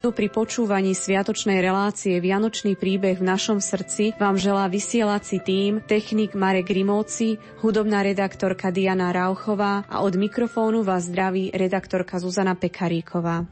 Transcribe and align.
Pri 0.00 0.32
počúvaní 0.32 0.96
sviatočnej 0.96 1.60
relácie 1.60 2.16
Vianočný 2.24 2.72
príbeh 2.72 3.20
v 3.20 3.28
našom 3.36 3.60
srdci 3.60 4.16
vám 4.16 4.40
želá 4.40 4.64
vysielací 4.64 5.44
tým, 5.44 5.84
technik 5.84 6.32
Marek 6.32 6.72
Rimóci, 6.72 7.36
hudobná 7.60 8.00
redaktorka 8.00 8.72
Diana 8.72 9.12
Rauchová 9.12 9.84
a 9.84 10.00
od 10.00 10.16
mikrofónu 10.16 10.88
vás 10.88 11.04
zdraví 11.04 11.52
redaktorka 11.52 12.16
Zuzana 12.16 12.56
Pekaríková. 12.56 13.44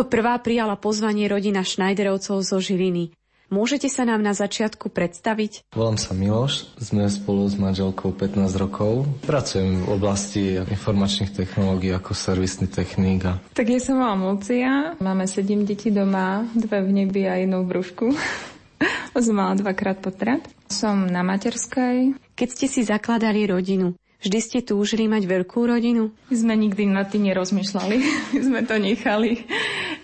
Ako 0.00 0.08
prvá 0.08 0.40
prijala 0.40 0.80
pozvanie 0.80 1.28
rodina 1.28 1.60
Schneiderovcov 1.60 2.40
zo 2.40 2.56
Žiliny. 2.56 3.12
Môžete 3.52 3.92
sa 3.92 4.08
nám 4.08 4.24
na 4.24 4.32
začiatku 4.32 4.88
predstaviť? 4.88 5.76
Volám 5.76 6.00
sa 6.00 6.16
Miloš, 6.16 6.72
sme 6.80 7.04
spolu 7.04 7.44
s 7.44 7.60
manželkou 7.60 8.08
15 8.16 8.48
rokov. 8.56 9.04
Pracujem 9.28 9.84
v 9.84 9.92
oblasti 9.92 10.56
informačných 10.56 11.36
technológií 11.36 11.92
ako 11.92 12.16
servisný 12.16 12.72
technik. 12.72 13.28
A... 13.28 13.44
Tak 13.52 13.68
ja 13.68 13.76
som 13.76 14.00
volám 14.00 14.24
Lucia, 14.24 14.96
máme 15.04 15.28
7 15.28 15.68
detí 15.68 15.92
doma, 15.92 16.48
dve 16.56 16.80
v 16.80 17.04
nebi 17.04 17.28
a 17.28 17.36
jednu 17.36 17.60
v 17.60 17.68
brúšku. 17.68 18.16
som 19.20 19.36
mala 19.36 19.52
dvakrát 19.52 20.00
potrat. 20.00 20.40
Som 20.72 21.12
na 21.12 21.20
materskej. 21.20 22.16
Keď 22.40 22.48
ste 22.48 22.66
si 22.72 22.88
zakladali 22.88 23.44
rodinu, 23.44 23.92
Vždy 24.20 24.38
ste 24.44 24.60
túžili 24.60 25.08
mať 25.08 25.24
veľkú 25.24 25.64
rodinu? 25.64 26.12
My 26.28 26.36
sme 26.36 26.52
nikdy 26.52 26.84
nad 26.92 27.08
tým 27.08 27.32
nerozmýšľali. 27.32 27.96
My 28.36 28.40
sme 28.44 28.60
to 28.68 28.76
nechali. 28.76 29.48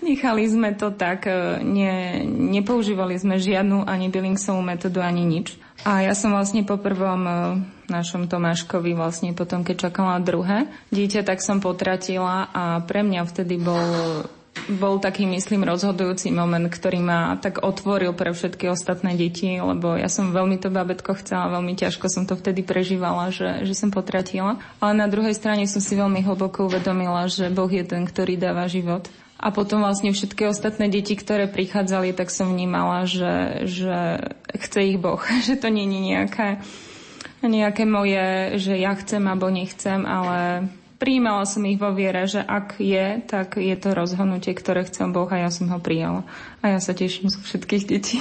Nechali 0.06 0.46
sme 0.46 0.70
to 0.78 0.94
tak. 0.94 1.26
Ne, 1.66 2.22
nepoužívali 2.26 3.18
sme 3.18 3.42
žiadnu 3.42 3.82
ani 3.90 4.06
Billingsovú 4.06 4.62
metódu, 4.62 5.02
ani 5.02 5.26
nič. 5.26 5.58
A 5.82 6.06
ja 6.06 6.14
som 6.14 6.30
vlastne 6.30 6.62
po 6.62 6.78
prvom 6.78 7.22
e, 7.26 7.34
našom 7.90 8.30
Tomáškovi 8.30 8.94
vlastne 8.94 9.34
potom, 9.34 9.66
keď 9.66 9.90
čakala 9.90 10.22
druhé 10.22 10.70
dieťa, 10.94 11.26
tak 11.26 11.42
som 11.42 11.58
potratila 11.58 12.48
a 12.54 12.80
pre 12.86 13.02
mňa 13.02 13.22
vtedy 13.26 13.58
bol 13.58 13.84
bol 14.66 14.98
taký, 14.98 15.28
myslím, 15.28 15.68
rozhodujúci 15.68 16.32
moment, 16.32 16.66
ktorý 16.66 16.98
ma 16.98 17.36
tak 17.38 17.62
otvoril 17.62 18.16
pre 18.16 18.32
všetky 18.32 18.72
ostatné 18.72 19.14
deti, 19.14 19.60
lebo 19.60 19.94
ja 19.94 20.08
som 20.08 20.32
veľmi 20.32 20.56
to 20.58 20.72
babetko 20.72 21.12
chcela, 21.22 21.52
veľmi 21.52 21.76
ťažko 21.76 22.08
som 22.08 22.24
to 22.24 22.34
vtedy 22.34 22.64
prežívala, 22.64 23.30
že, 23.30 23.62
že 23.68 23.76
som 23.76 23.92
potratila. 23.92 24.58
Ale 24.80 24.92
na 24.96 25.06
druhej 25.06 25.36
strane 25.36 25.68
som 25.68 25.78
si 25.78 25.94
veľmi 25.94 26.24
hlboko 26.24 26.66
uvedomila, 26.72 27.28
že 27.28 27.52
Boh 27.52 27.68
je 27.68 27.84
ten, 27.84 28.02
ktorý 28.08 28.40
dáva 28.40 28.66
život. 28.66 29.06
A 29.36 29.52
potom 29.52 29.84
vlastne 29.84 30.16
všetky 30.16 30.48
ostatné 30.48 30.88
deti, 30.88 31.12
ktoré 31.12 31.44
prichádzali, 31.46 32.16
tak 32.16 32.32
som 32.32 32.48
vnímala, 32.48 33.04
že, 33.04 33.68
že 33.68 33.96
chce 34.56 34.96
ich 34.96 34.98
Boh, 34.98 35.20
že 35.46 35.60
to 35.60 35.68
nie 35.68 35.84
je 35.88 36.00
nejaké, 36.16 36.48
nejaké 37.44 37.84
moje, 37.84 38.56
že 38.56 38.80
ja 38.80 38.96
chcem 38.96 39.22
alebo 39.28 39.52
nechcem, 39.52 40.02
ale 40.08 40.68
Príjmala 40.96 41.44
som 41.44 41.60
ich 41.68 41.76
vo 41.76 41.92
viere, 41.92 42.24
že 42.24 42.40
ak 42.40 42.80
je, 42.80 43.20
tak 43.28 43.60
je 43.60 43.76
to 43.76 43.92
rozhodnutie, 43.92 44.56
ktoré 44.56 44.80
chcem 44.88 45.12
Boh 45.12 45.28
a 45.28 45.44
ja 45.44 45.50
som 45.52 45.68
ho 45.68 45.76
prijala. 45.76 46.24
A 46.64 46.72
ja 46.72 46.80
sa 46.80 46.96
teším 46.96 47.28
zo 47.28 47.36
všetkých 47.44 47.84
detí. 47.84 48.16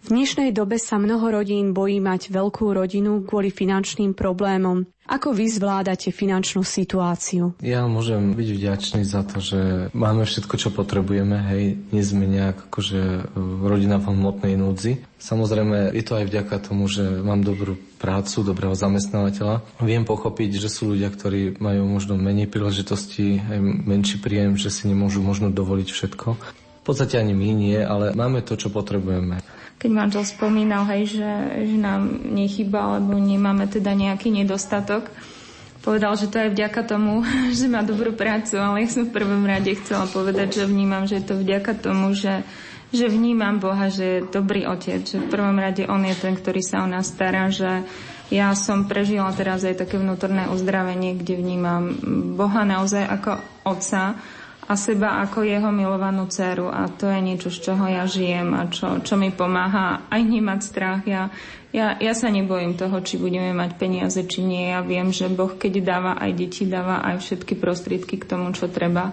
V 0.00 0.16
dnešnej 0.16 0.56
dobe 0.56 0.80
sa 0.80 0.96
mnoho 0.96 1.28
rodín 1.28 1.76
bojí 1.76 2.00
mať 2.00 2.32
veľkú 2.32 2.72
rodinu 2.72 3.20
kvôli 3.20 3.52
finančným 3.52 4.16
problémom. 4.16 4.88
Ako 5.10 5.34
vy 5.34 5.50
zvládate 5.50 6.14
finančnú 6.14 6.62
situáciu? 6.62 7.58
Ja 7.58 7.82
môžem 7.90 8.30
byť 8.30 8.48
vďačný 8.54 9.02
za 9.02 9.26
to, 9.26 9.42
že 9.42 9.90
máme 9.90 10.22
všetko, 10.22 10.54
čo 10.54 10.70
potrebujeme, 10.70 11.34
hej, 11.50 11.82
nie 11.90 12.04
sme 12.06 12.30
nejak 12.30 12.70
akože 12.70 13.00
e, 13.02 13.22
rodina 13.66 13.98
v 13.98 14.14
hmotnej 14.14 14.54
núdzi. 14.54 15.02
Samozrejme, 15.18 15.90
je 15.98 16.04
to 16.06 16.14
aj 16.14 16.30
vďaka 16.30 16.62
tomu, 16.62 16.86
že 16.86 17.02
mám 17.26 17.42
dobrú 17.42 17.74
prácu, 17.98 18.46
dobrého 18.46 18.78
zamestnávateľa. 18.78 19.82
Viem 19.82 20.06
pochopiť, 20.06 20.62
že 20.62 20.70
sú 20.70 20.94
ľudia, 20.94 21.10
ktorí 21.10 21.58
majú 21.58 21.90
možno 21.90 22.14
menej 22.14 22.46
príležitosti, 22.46 23.42
aj 23.42 23.58
menší 23.60 24.22
príjem, 24.22 24.54
že 24.54 24.70
si 24.70 24.86
nemôžu 24.86 25.26
možno 25.26 25.50
dovoliť 25.50 25.90
všetko. 25.90 26.28
V 26.80 26.84
podstate 26.86 27.18
ani 27.18 27.34
my 27.34 27.50
nie, 27.50 27.82
ale 27.82 28.14
máme 28.14 28.46
to, 28.46 28.54
čo 28.54 28.70
potrebujeme 28.70 29.42
keď 29.80 29.90
manžel 29.96 30.28
spomínal, 30.28 30.84
hej, 30.92 31.16
že, 31.16 31.32
že 31.64 31.76
nám 31.80 32.04
nechyba, 32.28 32.84
alebo 32.84 33.16
nemáme 33.16 33.64
teda 33.64 33.96
nejaký 33.96 34.28
nedostatok, 34.28 35.08
povedal, 35.80 36.12
že 36.20 36.28
to 36.28 36.36
je 36.36 36.52
vďaka 36.52 36.84
tomu, 36.84 37.24
že 37.58 37.64
má 37.64 37.80
dobrú 37.80 38.12
prácu, 38.12 38.60
ale 38.60 38.84
ja 38.84 38.88
som 38.92 39.08
v 39.08 39.16
prvom 39.16 39.40
rade 39.48 39.72
chcela 39.80 40.04
povedať, 40.04 40.60
že 40.60 40.64
vnímam, 40.68 41.08
že 41.08 41.24
je 41.24 41.32
to 41.32 41.40
vďaka 41.40 41.72
tomu, 41.80 42.12
že, 42.12 42.44
že 42.92 43.08
vnímam 43.08 43.56
Boha, 43.56 43.88
že 43.88 44.20
je 44.20 44.28
dobrý 44.28 44.68
otec, 44.68 45.00
že 45.00 45.16
v 45.16 45.32
prvom 45.32 45.56
rade 45.56 45.88
On 45.88 46.04
je 46.04 46.12
ten, 46.12 46.36
ktorý 46.36 46.60
sa 46.60 46.84
o 46.84 46.88
nás 46.88 47.08
stará, 47.08 47.48
že 47.48 47.80
ja 48.30 48.52
som 48.54 48.86
prežila 48.86 49.32
teraz 49.32 49.66
aj 49.66 49.80
také 49.80 49.98
vnútorné 49.98 50.46
uzdravenie, 50.52 51.18
kde 51.18 51.40
vnímam 51.40 51.96
Boha 52.36 52.62
naozaj 52.62 53.02
ako 53.02 53.42
otca, 53.64 54.20
a 54.70 54.78
seba 54.78 55.18
ako 55.26 55.42
jeho 55.42 55.74
milovanú 55.74 56.30
dceru 56.30 56.70
a 56.70 56.86
to 56.86 57.10
je 57.10 57.18
niečo, 57.18 57.50
z 57.50 57.58
čoho 57.58 57.90
ja 57.90 58.06
žijem 58.06 58.54
a 58.54 58.70
čo, 58.70 59.02
čo 59.02 59.18
mi 59.18 59.34
pomáha 59.34 60.06
aj 60.06 60.22
nemať 60.22 60.60
strach. 60.62 61.02
Ja, 61.10 61.26
ja, 61.74 61.98
ja 61.98 62.14
sa 62.14 62.30
nebojím 62.30 62.78
toho, 62.78 63.02
či 63.02 63.18
budeme 63.18 63.50
mať 63.50 63.74
peniaze, 63.74 64.22
či 64.22 64.46
nie. 64.46 64.70
Ja 64.70 64.86
viem, 64.86 65.10
že 65.10 65.26
Boh, 65.26 65.58
keď 65.58 65.82
dáva 65.82 66.12
aj 66.22 66.30
deti, 66.38 66.70
dáva 66.70 67.02
aj 67.02 67.18
všetky 67.18 67.58
prostriedky 67.58 68.22
k 68.22 68.30
tomu, 68.30 68.54
čo 68.54 68.70
treba. 68.70 69.10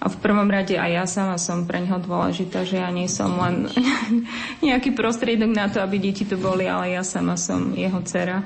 A 0.00 0.06
v 0.08 0.16
prvom 0.20 0.48
rade 0.48 0.76
aj 0.76 0.90
ja 0.92 1.04
sama 1.08 1.40
som 1.40 1.64
pre 1.64 1.80
neho 1.80 1.96
dôležitá, 1.96 2.68
že 2.68 2.84
ja 2.84 2.92
nie 2.92 3.08
som 3.08 3.40
len 3.40 3.72
nejaký 4.68 4.92
prostriedok 4.92 5.48
na 5.48 5.72
to, 5.72 5.80
aby 5.80 5.96
deti 5.96 6.28
tu 6.28 6.36
boli, 6.36 6.68
ale 6.68 6.92
ja 6.92 7.00
sama 7.00 7.40
som 7.40 7.72
jeho 7.72 8.04
dcera. 8.04 8.44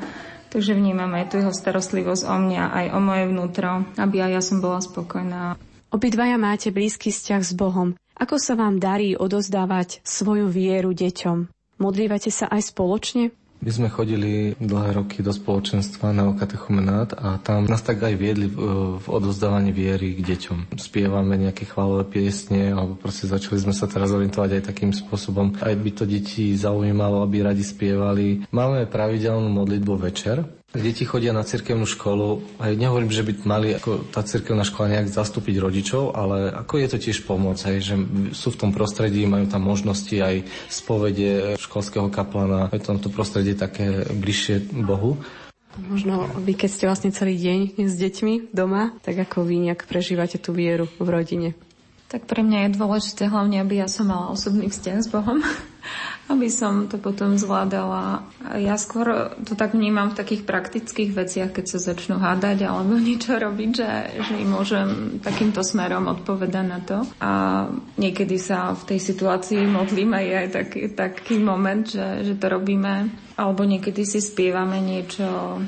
Takže 0.54 0.70
vnímam 0.70 1.10
aj 1.18 1.34
tu 1.34 1.42
jeho 1.42 1.50
starostlivosť 1.50 2.30
o 2.30 2.36
mňa, 2.38 2.62
aj 2.70 2.86
o 2.94 2.98
moje 3.02 3.24
vnútro, 3.26 3.90
aby 3.98 4.22
aj 4.22 4.30
ja 4.38 4.42
som 4.42 4.62
bola 4.62 4.78
spokojná. 4.78 5.73
Obidvaja 5.94 6.34
máte 6.34 6.74
blízky 6.74 7.14
vzťah 7.14 7.42
s 7.46 7.54
Bohom. 7.54 7.94
Ako 8.18 8.34
sa 8.42 8.58
vám 8.58 8.82
darí 8.82 9.14
odozdávať 9.14 10.02
svoju 10.02 10.50
vieru 10.50 10.90
deťom? 10.90 11.46
Modlívate 11.78 12.34
sa 12.34 12.50
aj 12.50 12.74
spoločne? 12.74 13.30
My 13.62 13.70
sme 13.70 13.86
chodili 13.86 14.58
dlhé 14.58 14.98
roky 14.98 15.22
do 15.22 15.30
spoločenstva 15.30 16.10
na 16.10 16.34
okatechumenát 16.34 17.14
a 17.14 17.38
tam 17.38 17.70
nás 17.70 17.86
tak 17.86 18.02
aj 18.02 18.10
viedli 18.18 18.50
v 18.50 19.06
odozdávaní 19.06 19.70
viery 19.70 20.18
k 20.18 20.34
deťom. 20.34 20.74
Spievame 20.74 21.38
nejaké 21.38 21.62
chválové 21.62 22.10
piesne 22.10 22.74
alebo 22.74 22.98
proste 22.98 23.30
začali 23.30 23.62
sme 23.62 23.70
sa 23.70 23.86
teraz 23.86 24.10
orientovať 24.10 24.50
aj 24.50 24.74
takým 24.74 24.90
spôsobom. 24.90 25.54
Aj 25.62 25.78
by 25.78 25.90
to 25.94 26.10
deti 26.10 26.58
zaujímalo, 26.58 27.22
aby 27.22 27.46
radi 27.46 27.62
spievali. 27.62 28.50
Máme 28.50 28.90
pravidelnú 28.90 29.46
modlitbu 29.46 29.94
večer, 30.10 30.42
Deti 30.74 31.06
chodia 31.06 31.30
na 31.30 31.46
cirkevnú 31.46 31.86
školu, 31.86 32.58
aj 32.58 32.74
nehovorím, 32.74 33.14
že 33.14 33.22
by 33.22 33.32
mali 33.46 33.78
ako 33.78 34.10
tá 34.10 34.26
cirkevná 34.26 34.66
škola 34.66 34.98
nejak 34.98 35.06
zastúpiť 35.06 35.62
rodičov, 35.62 36.18
ale 36.18 36.50
ako 36.50 36.74
je 36.82 36.88
to 36.90 36.98
tiež 36.98 37.22
pomoc, 37.30 37.62
aj, 37.62 37.78
že 37.78 37.94
sú 38.34 38.50
v 38.50 38.58
tom 38.58 38.70
prostredí, 38.74 39.22
majú 39.22 39.46
tam 39.46 39.62
možnosti 39.62 40.18
aj 40.18 40.42
spovede 40.66 41.54
školského 41.62 42.10
kaplana, 42.10 42.74
je 42.74 42.82
tam 42.82 42.98
to 42.98 43.06
prostredie 43.06 43.54
také 43.54 44.02
bližšie 44.02 44.74
Bohu. 44.82 45.14
Možno 45.78 46.26
vy, 46.42 46.58
keď 46.58 46.70
ste 46.70 46.84
vlastne 46.90 47.10
celý 47.14 47.38
deň 47.38 47.86
s 47.86 47.94
deťmi 47.94 48.50
doma, 48.50 48.98
tak 49.02 49.14
ako 49.18 49.46
vy 49.46 49.70
nejak 49.70 49.86
prežívate 49.86 50.42
tú 50.42 50.54
vieru 50.54 50.90
v 50.98 51.06
rodine? 51.06 51.48
Tak 52.14 52.30
pre 52.30 52.46
mňa 52.46 52.70
je 52.70 52.78
dôležité 52.78 53.26
hlavne, 53.26 53.58
aby 53.58 53.82
ja 53.82 53.90
som 53.90 54.06
mala 54.06 54.30
osobný 54.30 54.70
vzťah 54.70 54.98
s 55.02 55.10
Bohom, 55.10 55.42
aby 56.32 56.46
som 56.46 56.86
to 56.86 56.94
potom 56.94 57.34
zvládala. 57.34 58.22
Ja 58.54 58.78
skôr 58.78 59.34
to 59.42 59.58
tak 59.58 59.74
vnímam 59.74 60.14
v 60.14 60.22
takých 60.22 60.46
praktických 60.46 61.10
veciach, 61.10 61.50
keď 61.50 61.74
sa 61.74 61.82
začnú 61.82 62.22
hádať 62.22 62.70
alebo 62.70 62.94
niečo 63.02 63.34
robiť, 63.34 63.70
že, 63.74 63.90
že 64.30 64.34
im 64.38 64.46
môžem 64.46 65.18
takýmto 65.26 65.66
smerom 65.66 66.06
odpovedať 66.06 66.64
na 66.70 66.78
to. 66.86 67.02
A 67.18 67.66
niekedy 67.98 68.38
sa 68.38 68.78
v 68.78 68.94
tej 68.94 69.02
situácii 69.02 69.66
modlíme, 69.66 70.14
je 70.22 70.34
aj 70.38 70.48
taký, 70.54 70.80
taký 70.94 71.42
moment, 71.42 71.82
že, 71.82 72.22
že 72.30 72.38
to 72.38 72.46
robíme. 72.46 73.10
Alebo 73.34 73.66
niekedy 73.66 74.06
si 74.06 74.22
spievame 74.22 74.78
niečo 74.78 75.58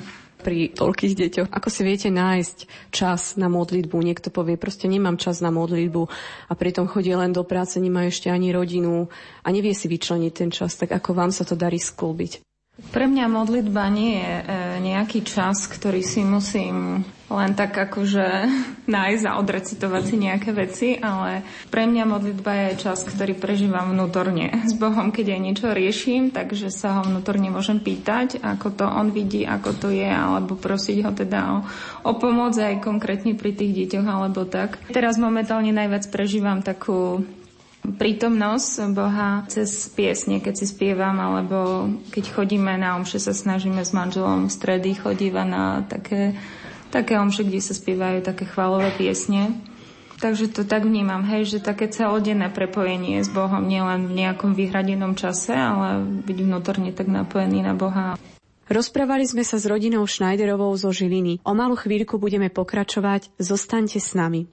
pri 0.47 0.71
toľkých 0.71 1.15
deťoch. 1.19 1.49
Ako 1.51 1.67
si 1.67 1.83
viete 1.83 2.07
nájsť 2.07 2.71
čas 2.95 3.35
na 3.35 3.51
modlitbu? 3.51 3.99
Niekto 3.99 4.31
povie, 4.31 4.55
proste 4.55 4.87
nemám 4.87 5.19
čas 5.19 5.43
na 5.43 5.51
modlitbu 5.51 6.07
a 6.47 6.53
pritom 6.55 6.87
chodí 6.87 7.11
len 7.11 7.35
do 7.35 7.43
práce, 7.43 7.83
nemá 7.83 8.07
ešte 8.07 8.31
ani 8.31 8.55
rodinu 8.55 9.11
a 9.43 9.49
nevie 9.51 9.75
si 9.75 9.91
vyčleniť 9.91 10.31
ten 10.31 10.55
čas. 10.55 10.79
Tak 10.79 10.95
ako 10.95 11.19
vám 11.19 11.35
sa 11.35 11.43
to 11.43 11.59
darí 11.59 11.83
sklbiť? 11.83 12.46
Pre 12.77 13.09
mňa 13.09 13.25
modlitba 13.33 13.89
nie 13.89 14.21
je 14.21 14.35
e, 14.37 14.45
nejaký 14.85 15.25
čas, 15.25 15.65
ktorý 15.65 16.05
si 16.05 16.21
musím 16.21 17.09
len 17.27 17.59
tak 17.59 17.73
akože 17.73 18.27
nájsť 18.97 19.25
a 19.25 19.37
odrecitovať 19.41 20.03
si 20.05 20.17
nejaké 20.21 20.51
veci, 20.53 20.89
ale 21.01 21.41
pre 21.73 21.89
mňa 21.89 22.05
modlitba 22.05 22.53
je 22.53 22.85
čas, 22.85 23.01
ktorý 23.03 23.33
prežívam 23.33 23.97
vnútorne 23.97 24.53
s 24.71 24.77
Bohom, 24.77 25.09
keď 25.09 25.35
aj 25.35 25.41
niečo 25.41 25.67
riešim, 25.73 26.31
takže 26.31 26.69
sa 26.69 27.01
ho 27.01 27.09
vnútorne 27.09 27.49
môžem 27.49 27.81
pýtať, 27.81 28.45
ako 28.45 28.69
to 28.77 28.85
on 28.85 29.09
vidí, 29.09 29.49
ako 29.49 29.71
to 29.73 29.89
je, 29.89 30.07
alebo 30.07 30.55
prosiť 30.55 30.99
ho 31.01 31.11
teda 31.17 31.41
o, 31.49 31.59
o 32.05 32.13
pomoc 32.21 32.61
aj 32.61 32.85
konkrétne 32.85 33.35
pri 33.41 33.57
tých 33.57 33.73
deťoch 33.73 34.07
alebo 34.07 34.45
tak. 34.45 34.77
Teraz 34.93 35.17
momentálne 35.17 35.73
najviac 35.73 36.05
prežívam 36.13 36.61
takú 36.61 37.25
prítomnosť 37.95 38.91
Boha 38.91 39.47
cez 39.47 39.87
piesne, 39.95 40.43
keď 40.43 40.55
si 40.59 40.67
spievam, 40.67 41.15
alebo 41.23 41.87
keď 42.11 42.35
chodíme 42.35 42.75
na 42.75 42.99
omše, 42.99 43.23
sa 43.23 43.31
snažíme 43.31 43.87
s 43.87 43.95
manželom 43.95 44.51
v 44.51 44.55
stredy 44.55 44.99
chodíva 44.99 45.47
na 45.47 45.87
také, 45.87 46.35
také 46.91 47.15
omše, 47.23 47.47
kde 47.47 47.63
sa 47.63 47.79
spievajú 47.79 48.27
také 48.27 48.51
chválové 48.51 48.91
piesne. 48.99 49.55
Takže 50.17 50.49
to 50.49 50.65
tak 50.65 50.89
vnímam, 50.89 51.29
hej, 51.29 51.45
že 51.45 51.59
také 51.61 51.93
celodenné 51.93 52.49
prepojenie 52.49 53.21
s 53.21 53.29
Bohom, 53.29 53.69
nielen 53.69 54.09
v 54.09 54.25
nejakom 54.25 54.57
vyhradenom 54.57 55.13
čase, 55.13 55.53
ale 55.53 56.01
byť 56.25 56.39
vnútorne 56.41 56.91
tak 56.97 57.07
napojený 57.13 57.61
na 57.61 57.77
Boha. 57.77 58.17
Rozprávali 58.67 59.29
sme 59.29 59.47
sa 59.47 59.63
s 59.63 59.69
rodinou 59.69 60.03
Schneiderovou 60.09 60.75
zo 60.75 60.91
Žiliny. 60.91 61.45
O 61.47 61.55
malú 61.55 61.79
chvíľku 61.79 62.19
budeme 62.19 62.51
pokračovať. 62.51 63.31
Zostaňte 63.39 64.03
s 64.03 64.17
nami. 64.17 64.51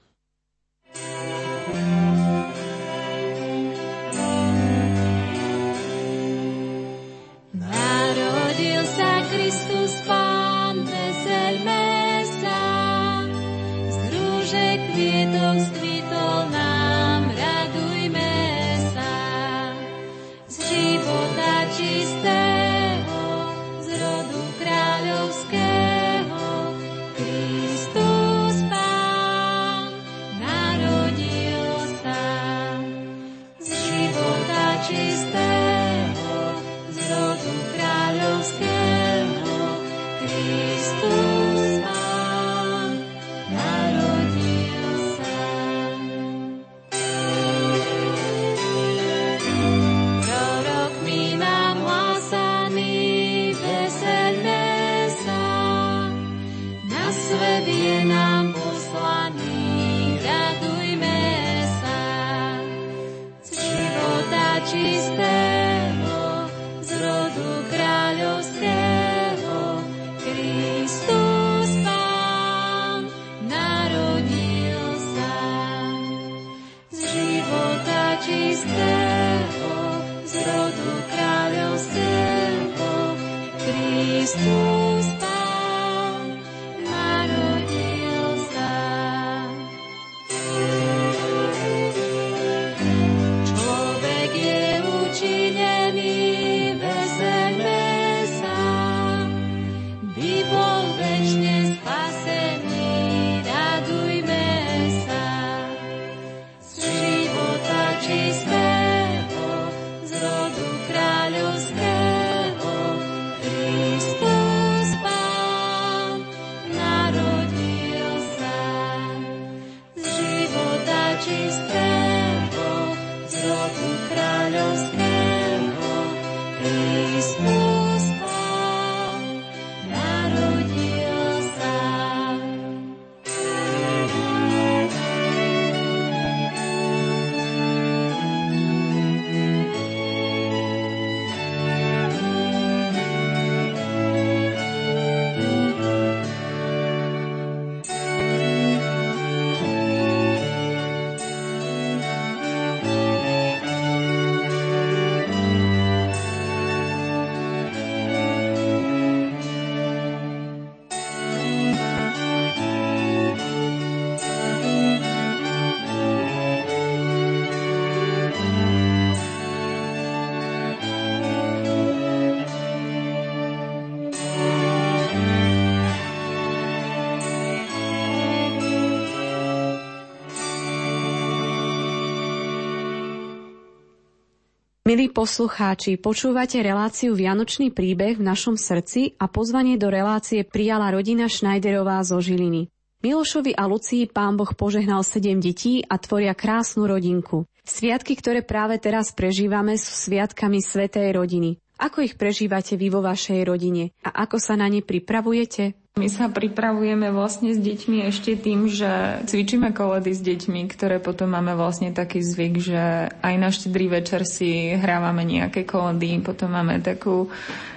Milí 184.94 185.10
poslucháči, 185.10 185.98
počúvate 185.98 186.62
reláciu 186.62 187.18
Vianočný 187.18 187.74
príbeh 187.74 188.14
v 188.14 188.30
našom 188.30 188.54
srdci 188.54 189.18
a 189.18 189.26
pozvanie 189.26 189.74
do 189.74 189.90
relácie 189.90 190.46
prijala 190.46 190.94
rodina 190.94 191.26
Schneiderová 191.26 191.98
zo 192.06 192.22
Žiliny. 192.22 192.70
Milošovi 193.02 193.58
a 193.58 193.66
Lucii 193.66 194.06
pán 194.06 194.38
Boh 194.38 194.54
požehnal 194.54 195.02
sedem 195.02 195.42
detí 195.42 195.82
a 195.82 195.98
tvoria 195.98 196.30
krásnu 196.30 196.86
rodinku. 196.86 197.42
Sviatky, 197.66 198.14
ktoré 198.14 198.46
práve 198.46 198.78
teraz 198.78 199.10
prežívame, 199.10 199.82
sú 199.82 199.90
sviatkami 199.98 200.62
Svetej 200.62 201.10
rodiny. 201.10 201.58
Ako 201.82 202.06
ich 202.06 202.14
prežívate 202.14 202.78
vy 202.78 202.94
vo 202.94 203.02
vašej 203.02 203.50
rodine 203.50 203.90
a 204.06 204.14
ako 204.22 204.38
sa 204.38 204.54
na 204.54 204.70
ne 204.70 204.78
pripravujete? 204.78 205.74
My 205.94 206.10
sa 206.10 206.26
pripravujeme 206.26 207.14
vlastne 207.14 207.54
s 207.54 207.60
deťmi 207.62 208.10
ešte 208.10 208.34
tým, 208.34 208.66
že 208.66 209.22
cvičíme 209.30 209.70
koledy 209.70 210.10
s 210.10 210.26
deťmi, 210.26 210.66
ktoré 210.66 210.98
potom 210.98 211.30
máme 211.30 211.54
vlastne 211.54 211.94
taký 211.94 212.18
zvyk, 212.18 212.54
že 212.58 212.82
aj 213.22 213.34
na 213.38 213.54
štedrý 213.54 214.02
večer 214.02 214.26
si 214.26 214.74
hrávame 214.74 215.22
nejaké 215.22 215.62
koledy, 215.62 216.18
potom 216.18 216.50
máme 216.50 216.82
takú 216.82 217.30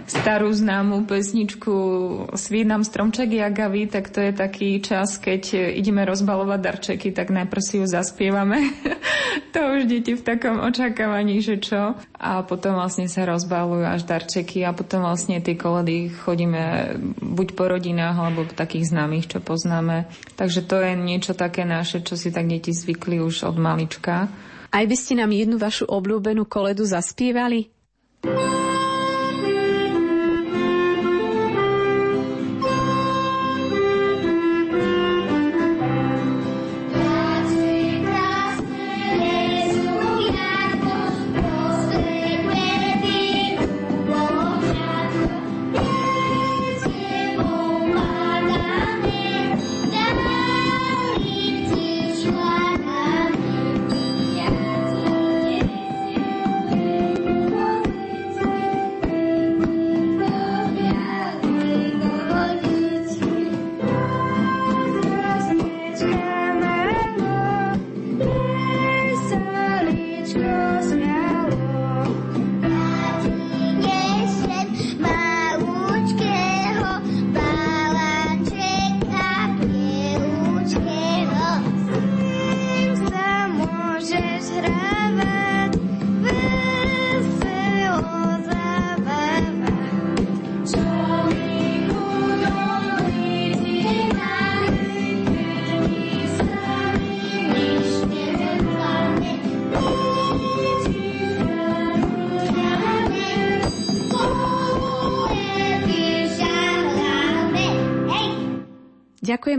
starú 0.09 0.49
známú 0.49 1.03
pesničku 1.05 1.75
Sví 2.33 2.63
nám 2.63 2.87
stromček 2.87 3.27
jagavý, 3.27 3.85
tak 3.85 4.09
to 4.09 4.23
je 4.23 4.31
taký 4.33 4.81
čas, 4.81 5.19
keď 5.19 5.75
ideme 5.77 6.01
rozbalovať 6.07 6.59
darčeky, 6.63 7.13
tak 7.13 7.29
najprv 7.29 7.61
si 7.61 7.83
ju 7.83 7.85
zaspievame. 7.85 8.71
to 9.53 9.59
už 9.77 9.85
deti 9.85 10.15
v 10.15 10.23
takom 10.23 10.63
očakávaní, 10.63 11.43
že 11.43 11.59
čo. 11.59 11.93
A 12.17 12.41
potom 12.41 12.79
vlastne 12.79 13.11
sa 13.11 13.27
rozbalujú 13.27 13.83
až 13.83 14.07
darčeky 14.07 14.63
a 14.63 14.71
potom 14.71 15.03
vlastne 15.03 15.43
tie 15.43 15.59
koledy 15.59 16.09
chodíme 16.09 16.95
buď 17.19 17.47
po 17.53 17.67
rodinách, 17.67 18.06
rodinách 18.07 18.17
alebo 18.23 18.47
takých 18.47 18.95
známych, 18.95 19.27
čo 19.27 19.39
poznáme. 19.43 20.07
Takže 20.39 20.63
to 20.63 20.79
je 20.79 20.93
niečo 20.95 21.33
také 21.35 21.67
naše, 21.67 21.99
čo 22.03 22.15
si 22.15 22.31
tak 22.31 22.47
deti 22.47 22.71
zvykli 22.71 23.19
už 23.19 23.43
od 23.43 23.57
malička. 23.59 24.31
Aj 24.71 24.83
by 24.83 24.95
ste 24.95 25.19
nám 25.19 25.31
jednu 25.31 25.59
vašu 25.59 25.87
obľúbenú 25.87 26.47
koledu 26.47 26.83
zaspievali? 26.83 27.71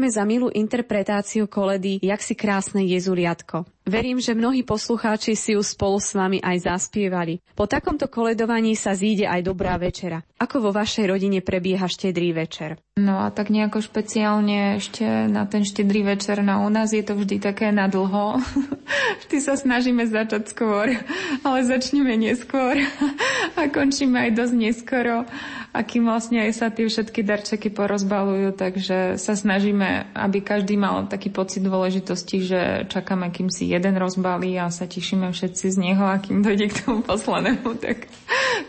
Za 0.08 0.24
milú 0.24 0.48
interpretáciu 0.48 1.44
koledy 1.44 2.00
Jak 2.00 2.24
si 2.24 2.32
krásne 2.32 2.80
Jezuliatko. 2.88 3.68
Verím, 3.88 4.20
že 4.20 4.36
mnohí 4.36 4.68
poslucháči 4.68 5.32
si 5.32 5.56
ju 5.56 5.64
spolu 5.64 5.96
s 5.96 6.12
vami 6.12 6.44
aj 6.44 6.68
zaspievali. 6.68 7.40
Po 7.56 7.64
takomto 7.64 8.04
koledovaní 8.04 8.76
sa 8.76 8.92
zíde 8.92 9.24
aj 9.24 9.48
dobrá 9.48 9.80
večera. 9.80 10.20
Ako 10.36 10.60
vo 10.60 10.76
vašej 10.76 11.08
rodine 11.08 11.40
prebieha 11.40 11.88
štedrý 11.88 12.36
večer? 12.36 12.76
No 13.00 13.24
a 13.24 13.32
tak 13.32 13.48
nejako 13.48 13.80
špeciálne 13.80 14.76
ešte 14.76 15.06
na 15.32 15.48
ten 15.48 15.64
štedrý 15.64 16.04
večer, 16.04 16.44
no 16.44 16.66
u 16.66 16.68
nás 16.68 16.92
je 16.92 17.00
to 17.00 17.16
vždy 17.16 17.40
také 17.40 17.72
nadlho. 17.72 18.44
vždy 19.24 19.38
sa 19.40 19.56
snažíme 19.56 20.04
začať 20.04 20.52
skôr, 20.52 20.92
ale 21.40 21.58
začneme 21.64 22.12
neskôr 22.20 22.76
a 23.58 23.72
končíme 23.72 24.20
aj 24.20 24.30
dosť 24.36 24.54
neskoro 24.54 25.24
a 25.72 25.78
kým 25.84 26.10
vlastne 26.10 26.42
aj 26.42 26.52
sa 26.58 26.66
tie 26.74 26.90
všetky 26.90 27.22
darčeky 27.22 27.68
porozbalujú, 27.70 28.56
takže 28.56 29.20
sa 29.20 29.34
snažíme, 29.36 30.10
aby 30.16 30.42
každý 30.42 30.74
mal 30.74 31.06
taký 31.06 31.30
pocit 31.30 31.62
dôležitosti, 31.62 32.36
že 32.42 32.60
čakáme, 32.90 33.30
kým 33.30 33.46
si 33.46 33.70
jeden 33.78 33.94
rozbalí 33.96 34.58
a 34.58 34.74
sa 34.74 34.90
tešíme 34.90 35.30
všetci 35.30 35.64
z 35.72 35.76
neho 35.78 36.04
a 36.04 36.18
kým 36.18 36.42
dojde 36.42 36.66
k 36.68 36.78
tomu 36.82 37.00
poslanému, 37.06 37.78
tak, 37.78 38.10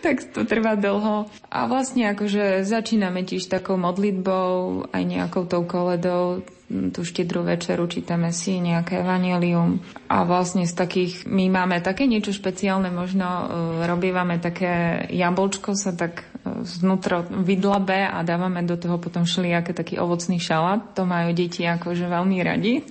tak 0.05 0.21
to 0.29 0.45
trvá 0.45 0.77
dlho. 0.77 1.25
A 1.49 1.59
vlastne 1.65 2.13
akože 2.13 2.63
začíname 2.63 3.25
tiež 3.25 3.49
takou 3.49 3.75
modlitbou, 3.75 4.85
aj 4.93 5.03
nejakou 5.03 5.49
tou 5.49 5.65
koledou, 5.65 6.45
tú 6.69 7.01
štedrú 7.01 7.41
večeru, 7.41 7.89
čítame 7.89 8.29
si 8.29 8.61
nejaké 8.61 9.01
vanilium 9.01 9.81
a 10.05 10.21
vlastne 10.21 10.69
z 10.69 10.73
takých, 10.77 11.25
my 11.25 11.49
máme 11.49 11.81
také 11.81 12.05
niečo 12.05 12.29
špeciálne, 12.29 12.93
možno 12.93 13.25
uh, 13.25 13.45
robívame 13.89 14.37
také 14.37 15.01
jablčko 15.09 15.73
sa 15.73 15.97
tak 15.97 16.28
znútro 16.63 17.23
vydlabe 17.23 18.07
a 18.07 18.23
dávame 18.23 18.63
do 18.63 18.79
toho 18.79 18.97
potom 18.97 19.27
všelijaké 19.27 19.75
taký 19.75 19.99
ovocný 19.99 20.39
šalát. 20.39 20.95
To 20.95 21.03
majú 21.03 21.35
deti 21.35 21.67
akože 21.67 22.07
veľmi 22.07 22.37
radi. 22.41 22.83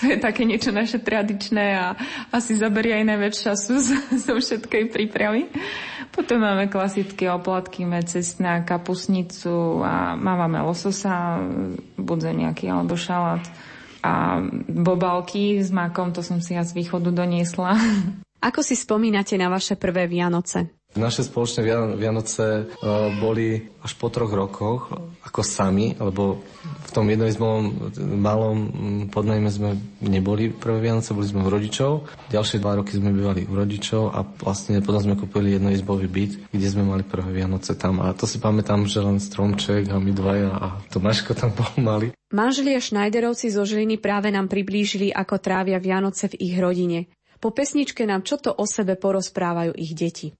To 0.00 0.10
je 0.10 0.16
také 0.18 0.44
niečo 0.44 0.74
naše 0.74 0.98
tradičné 0.98 1.66
a 1.78 1.86
asi 2.34 2.58
zaberie 2.58 2.98
aj 2.98 3.04
najväč 3.06 3.34
času 3.46 3.74
zo 4.26 4.34
všetkej 4.36 4.90
prípravy. 4.90 5.48
Potom 6.10 6.40
máme 6.40 6.72
klasické 6.72 7.28
oplatky, 7.28 7.84
cestná 8.08 8.64
kapusnicu 8.64 9.84
a 9.84 10.16
máme 10.16 10.64
lososa, 10.64 11.44
budze 12.00 12.32
nejaký 12.32 12.72
alebo 12.72 12.96
šalát 12.96 13.44
a 14.06 14.38
bobalky 14.70 15.58
s 15.58 15.74
makom, 15.74 16.14
to 16.14 16.22
som 16.22 16.38
si 16.38 16.54
ja 16.54 16.62
z 16.62 16.78
východu 16.78 17.10
doniesla. 17.10 17.74
Ako 18.46 18.62
si 18.62 18.78
spomínate 18.78 19.34
na 19.34 19.50
vaše 19.50 19.74
prvé 19.74 20.06
Vianoce? 20.06 20.70
Naše 20.96 21.28
spoločné 21.28 21.60
Vianoce 22.00 22.44
e, 22.44 22.62
boli 23.20 23.60
až 23.84 23.92
po 24.00 24.08
troch 24.08 24.32
rokoch 24.32 24.88
ako 25.22 25.44
sami, 25.44 25.92
lebo 25.92 26.40
v 26.64 26.90
tom 26.90 27.04
jednoizbovom 27.04 27.92
malom 28.16 28.58
podnajme 29.12 29.50
sme 29.52 29.76
neboli 30.00 30.48
prvé 30.48 30.88
Vianoce, 30.88 31.12
boli 31.12 31.28
sme 31.28 31.44
u 31.44 31.52
rodičov. 31.52 32.08
Ďalšie 32.32 32.64
dva 32.64 32.80
roky 32.80 32.96
sme 32.96 33.12
bývali 33.12 33.44
u 33.44 33.52
rodičov 33.52 34.16
a 34.16 34.24
vlastne 34.24 34.80
potom 34.80 35.04
sme 35.04 35.20
kúpili 35.20 35.60
jednoizbový 35.60 36.08
byt, 36.08 36.32
kde 36.48 36.66
sme 36.66 36.88
mali 36.88 37.04
prvé 37.04 37.44
Vianoce 37.44 37.76
tam. 37.76 38.00
A 38.00 38.16
to 38.16 38.24
si 38.24 38.40
pamätám, 38.40 38.88
že 38.88 39.04
len 39.04 39.20
stromček 39.20 39.92
a 39.92 40.00
my 40.00 40.16
dvaja 40.16 40.48
a 40.48 40.66
Tomáško 40.88 41.36
tam 41.36 41.52
bol 41.52 41.70
mali. 41.76 42.16
Manželia 42.32 42.80
Schneiderovci 42.80 43.52
zo 43.52 43.68
Žiliny 43.68 44.00
práve 44.00 44.32
nám 44.32 44.48
priblížili, 44.48 45.12
ako 45.12 45.36
trávia 45.44 45.76
Vianoce 45.76 46.32
v 46.32 46.40
ich 46.40 46.56
rodine. 46.56 47.12
Po 47.36 47.52
pesničke 47.52 48.08
nám 48.08 48.24
čo 48.24 48.40
to 48.40 48.48
o 48.48 48.64
sebe 48.64 48.96
porozprávajú 48.96 49.76
ich 49.76 49.92
deti. 49.92 50.32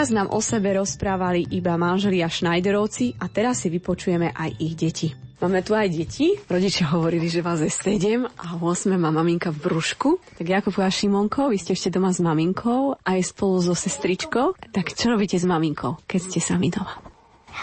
Doteraz 0.00 0.16
nám 0.16 0.32
o 0.32 0.40
sebe 0.40 0.72
rozprávali 0.80 1.44
iba 1.52 1.76
manželia 1.76 2.24
Schneiderovci 2.24 3.20
a 3.20 3.28
teraz 3.28 3.60
si 3.60 3.68
vypočujeme 3.68 4.32
aj 4.32 4.56
ich 4.56 4.72
deti. 4.72 5.12
Máme 5.44 5.60
tu 5.60 5.76
aj 5.76 5.92
deti. 5.92 6.40
Rodičia 6.48 6.88
hovorili, 6.96 7.28
že 7.28 7.44
vás 7.44 7.60
je 7.60 7.68
7 7.68 8.24
a 8.24 8.56
8 8.56 8.96
má 8.96 9.12
maminka 9.12 9.52
v 9.52 9.60
brúšku. 9.60 10.16
Tak 10.40 10.46
Jakub 10.48 10.72
a 10.80 10.88
Šimonko, 10.88 11.52
vy 11.52 11.60
ste 11.60 11.76
ešte 11.76 11.92
doma 11.92 12.16
s 12.16 12.24
maminkou 12.24 12.96
a 12.96 13.10
je 13.20 13.28
spolu 13.28 13.60
so 13.60 13.76
sestričkou. 13.76 14.72
Tak 14.72 14.96
čo 14.96 15.12
robíte 15.12 15.36
s 15.36 15.44
maminkou, 15.44 16.00
keď 16.08 16.20
ste 16.32 16.40
sami 16.40 16.72
doma? 16.72 16.96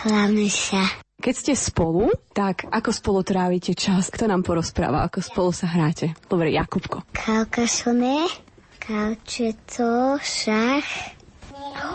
Hlavne 0.06 0.46
sa. 0.46 0.86
Keď 1.18 1.34
ste 1.34 1.54
spolu, 1.58 2.14
tak 2.38 2.70
ako 2.70 2.94
spolu 2.94 3.26
trávite 3.26 3.74
čas? 3.74 4.14
Kto 4.14 4.30
nám 4.30 4.46
porozpráva, 4.46 5.02
ako 5.10 5.26
spolu 5.26 5.50
sa 5.50 5.74
hráte? 5.74 6.14
Dobre, 6.30 6.54
Jakubko. 6.54 7.02
Kalkašone, 7.18 8.30
kalčeto, 8.78 10.22
šach, 10.22 11.17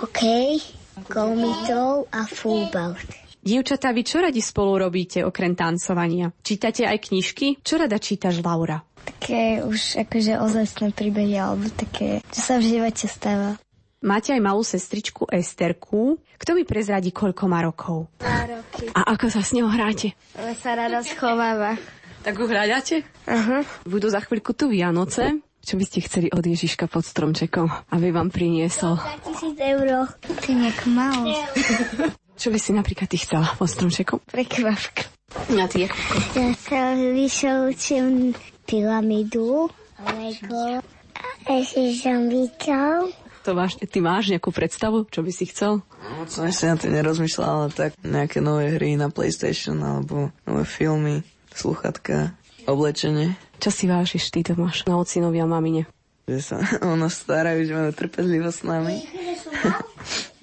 hokej, 0.00 0.62
gomitov 1.10 2.08
a 2.08 2.24
futbal. 2.24 2.96
Dievčatá, 3.42 3.90
vy 3.90 4.06
čo 4.06 4.22
radi 4.22 4.38
spolu 4.38 4.86
robíte 4.86 5.26
okrem 5.26 5.58
tancovania? 5.58 6.30
Čítate 6.46 6.86
aj 6.86 7.10
knižky? 7.10 7.58
Čo 7.58 7.82
rada 7.82 7.98
čítaš, 7.98 8.38
Laura? 8.38 8.78
Také 9.02 9.66
už 9.66 9.98
akože 10.06 10.38
ozajstné 10.38 10.94
príbehy, 10.94 11.34
alebo 11.42 11.66
také, 11.74 12.22
čo 12.30 12.38
sa 12.38 12.62
v 12.62 12.70
živote 12.70 13.10
stáva. 13.10 13.58
Máte 14.02 14.30
aj 14.34 14.42
malú 14.42 14.62
sestričku 14.62 15.26
Esterku. 15.26 16.22
Kto 16.38 16.54
mi 16.54 16.62
prezradí, 16.62 17.10
koľko 17.10 17.44
má 17.50 17.62
rokov? 17.62 18.10
Dva 18.22 18.46
roky. 18.46 18.90
A 18.94 19.14
ako 19.14 19.26
sa 19.30 19.42
s 19.42 19.54
ňou 19.54 19.70
hráte? 19.70 20.14
Ale 20.38 20.54
sa 20.58 20.78
rada 20.78 21.02
schováva. 21.02 21.78
Tak 22.22 22.38
ho 22.38 22.46
hľadáte? 22.46 23.02
Aha. 23.26 23.66
Budú 23.82 24.06
za 24.06 24.22
chvíľku 24.22 24.54
tu 24.54 24.70
Vianoce. 24.70 25.42
Čo 25.62 25.78
by 25.78 25.84
ste 25.86 26.02
chceli 26.02 26.28
od 26.34 26.42
Ježiška 26.42 26.90
pod 26.90 27.06
stromčekom, 27.06 27.70
aby 27.94 28.10
vám 28.10 28.34
priniesol? 28.34 28.98
2000 28.98 29.54
eur. 29.62 30.10
Ty 30.42 30.50
nejak 30.58 30.80
málo. 30.90 31.38
Čo 32.34 32.50
by 32.50 32.58
si 32.58 32.74
napríklad 32.74 33.06
ty 33.06 33.22
chcela 33.22 33.46
pod 33.54 33.70
stromčekom? 33.70 34.18
Prekvapka. 34.26 35.06
Na 35.54 35.70
tie. 35.70 35.86
Ja 36.34 36.50
sa 36.58 36.98
vyšoučím 36.98 38.34
pyramidu, 38.66 39.70
Lego, 40.02 40.82
a 41.46 41.50
ešte 41.62 41.94
som 41.94 42.26
vítal. 42.26 43.14
To 43.42 43.54
máš, 43.54 43.78
ty 43.78 43.98
máš 43.98 44.30
nejakú 44.30 44.54
predstavu, 44.54 45.06
čo 45.10 45.22
by 45.22 45.30
si 45.34 45.50
chcel? 45.50 45.82
Moc 46.18 46.30
som 46.30 46.46
ešte 46.46 46.66
na 46.70 46.76
to 46.78 46.86
nerozmýšľal, 46.90 47.50
ale 47.50 47.70
tak 47.74 47.94
nejaké 48.02 48.38
nové 48.38 48.70
hry 48.74 48.94
na 48.94 49.10
PlayStation 49.10 49.78
alebo 49.82 50.30
nové 50.46 50.62
filmy, 50.66 51.26
sluchatka, 51.50 52.34
oblečenie. 52.66 53.34
Čo 53.62 53.70
si 53.70 53.84
vážiš, 53.86 54.30
ty 54.34 54.42
to 54.42 54.58
máš 54.58 54.82
na 54.86 54.98
ocinovi 54.98 55.38
a 55.38 55.46
mamine? 55.46 55.86
Že 56.26 56.40
sa 56.42 56.56
ono 56.94 57.06
starajú, 57.06 57.66
že 57.66 57.72
majú 57.74 57.92
trpezlivosť 57.94 58.58
s 58.58 58.64
nami. 58.66 58.96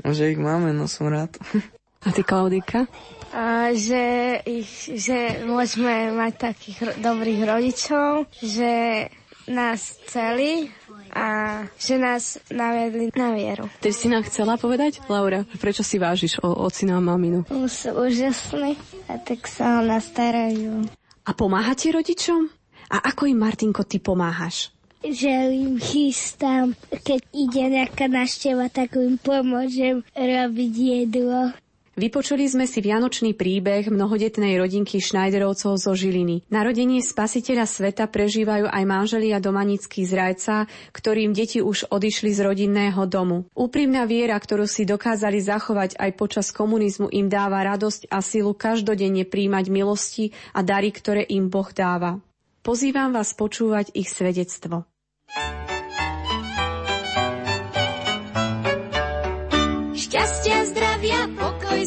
že 0.18 0.32
ich 0.32 0.40
máme, 0.40 0.72
no 0.72 0.88
som 0.88 1.08
rád. 1.08 1.36
A 2.00 2.16
ty, 2.16 2.24
Klaudika? 2.24 2.88
A 3.36 3.76
že, 3.76 4.40
ich, 4.48 4.88
že 4.88 5.44
môžeme 5.44 6.16
mať 6.16 6.34
takých 6.48 6.78
ro- 6.80 6.96
dobrých 6.96 7.44
rodičov, 7.44 8.24
že 8.40 9.06
nás 9.52 10.00
celí 10.08 10.72
a 11.12 11.60
že 11.76 11.98
nás 12.00 12.38
naviedli 12.48 13.12
na 13.18 13.34
vieru. 13.36 13.68
Ty 13.82 13.90
si 13.92 14.08
nám 14.08 14.24
chcela 14.30 14.56
povedať, 14.56 15.04
Laura, 15.12 15.44
prečo 15.60 15.84
si 15.84 15.98
vážiš 16.00 16.40
o 16.40 16.54
ocina 16.54 16.98
a 16.98 17.04
maminu? 17.04 17.44
Sú 17.68 17.92
úžasní 17.98 18.78
a 19.10 19.18
tak 19.20 19.50
sa 19.50 19.82
o 19.82 19.86
nás 19.86 20.08
starajú. 20.08 20.86
A 21.30 21.38
pomáhate 21.38 21.94
rodičom? 21.94 22.50
A 22.90 22.98
ako 23.06 23.30
im, 23.30 23.38
Martinko, 23.38 23.86
ty 23.86 24.02
pomáhaš? 24.02 24.74
Že 25.06 25.54
im 25.54 25.78
chystám, 25.78 26.74
keď 26.90 27.22
ide 27.30 27.64
nejaká 27.70 28.10
návšteva, 28.10 28.66
tak 28.74 28.98
im 28.98 29.22
pomôžem 29.22 30.02
robiť 30.18 30.74
jedlo. 30.74 31.54
Vypočuli 32.00 32.48
sme 32.48 32.64
si 32.64 32.80
vianočný 32.80 33.36
príbeh 33.36 33.92
mnohodetnej 33.92 34.56
rodinky 34.56 35.04
Schneiderovcov 35.04 35.76
zo 35.76 35.92
Žiliny. 35.92 36.48
Narodenie 36.48 37.04
spasiteľa 37.04 37.68
sveta 37.68 38.08
prežívajú 38.08 38.72
aj 38.72 38.84
manželia 38.88 39.44
Domanický 39.44 40.08
z 40.08 40.16
Rajca, 40.16 40.72
ktorým 40.96 41.36
deti 41.36 41.60
už 41.60 41.92
odišli 41.92 42.32
z 42.32 42.40
rodinného 42.48 43.04
domu. 43.04 43.52
Úprimná 43.52 44.08
viera, 44.08 44.40
ktorú 44.40 44.64
si 44.64 44.88
dokázali 44.88 45.44
zachovať 45.44 46.00
aj 46.00 46.12
počas 46.16 46.56
komunizmu, 46.56 47.12
im 47.12 47.28
dáva 47.28 47.68
radosť 47.68 48.08
a 48.08 48.24
silu 48.24 48.56
každodenne 48.56 49.28
príjmať 49.28 49.66
milosti 49.68 50.32
a 50.56 50.64
dary, 50.64 50.96
ktoré 50.96 51.28
im 51.28 51.52
Boh 51.52 51.68
dáva. 51.76 52.24
Pozývam 52.64 53.12
vás 53.12 53.36
počúvať 53.36 53.92
ich 53.92 54.08
svedectvo. 54.08 54.88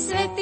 Sveti 0.02 0.41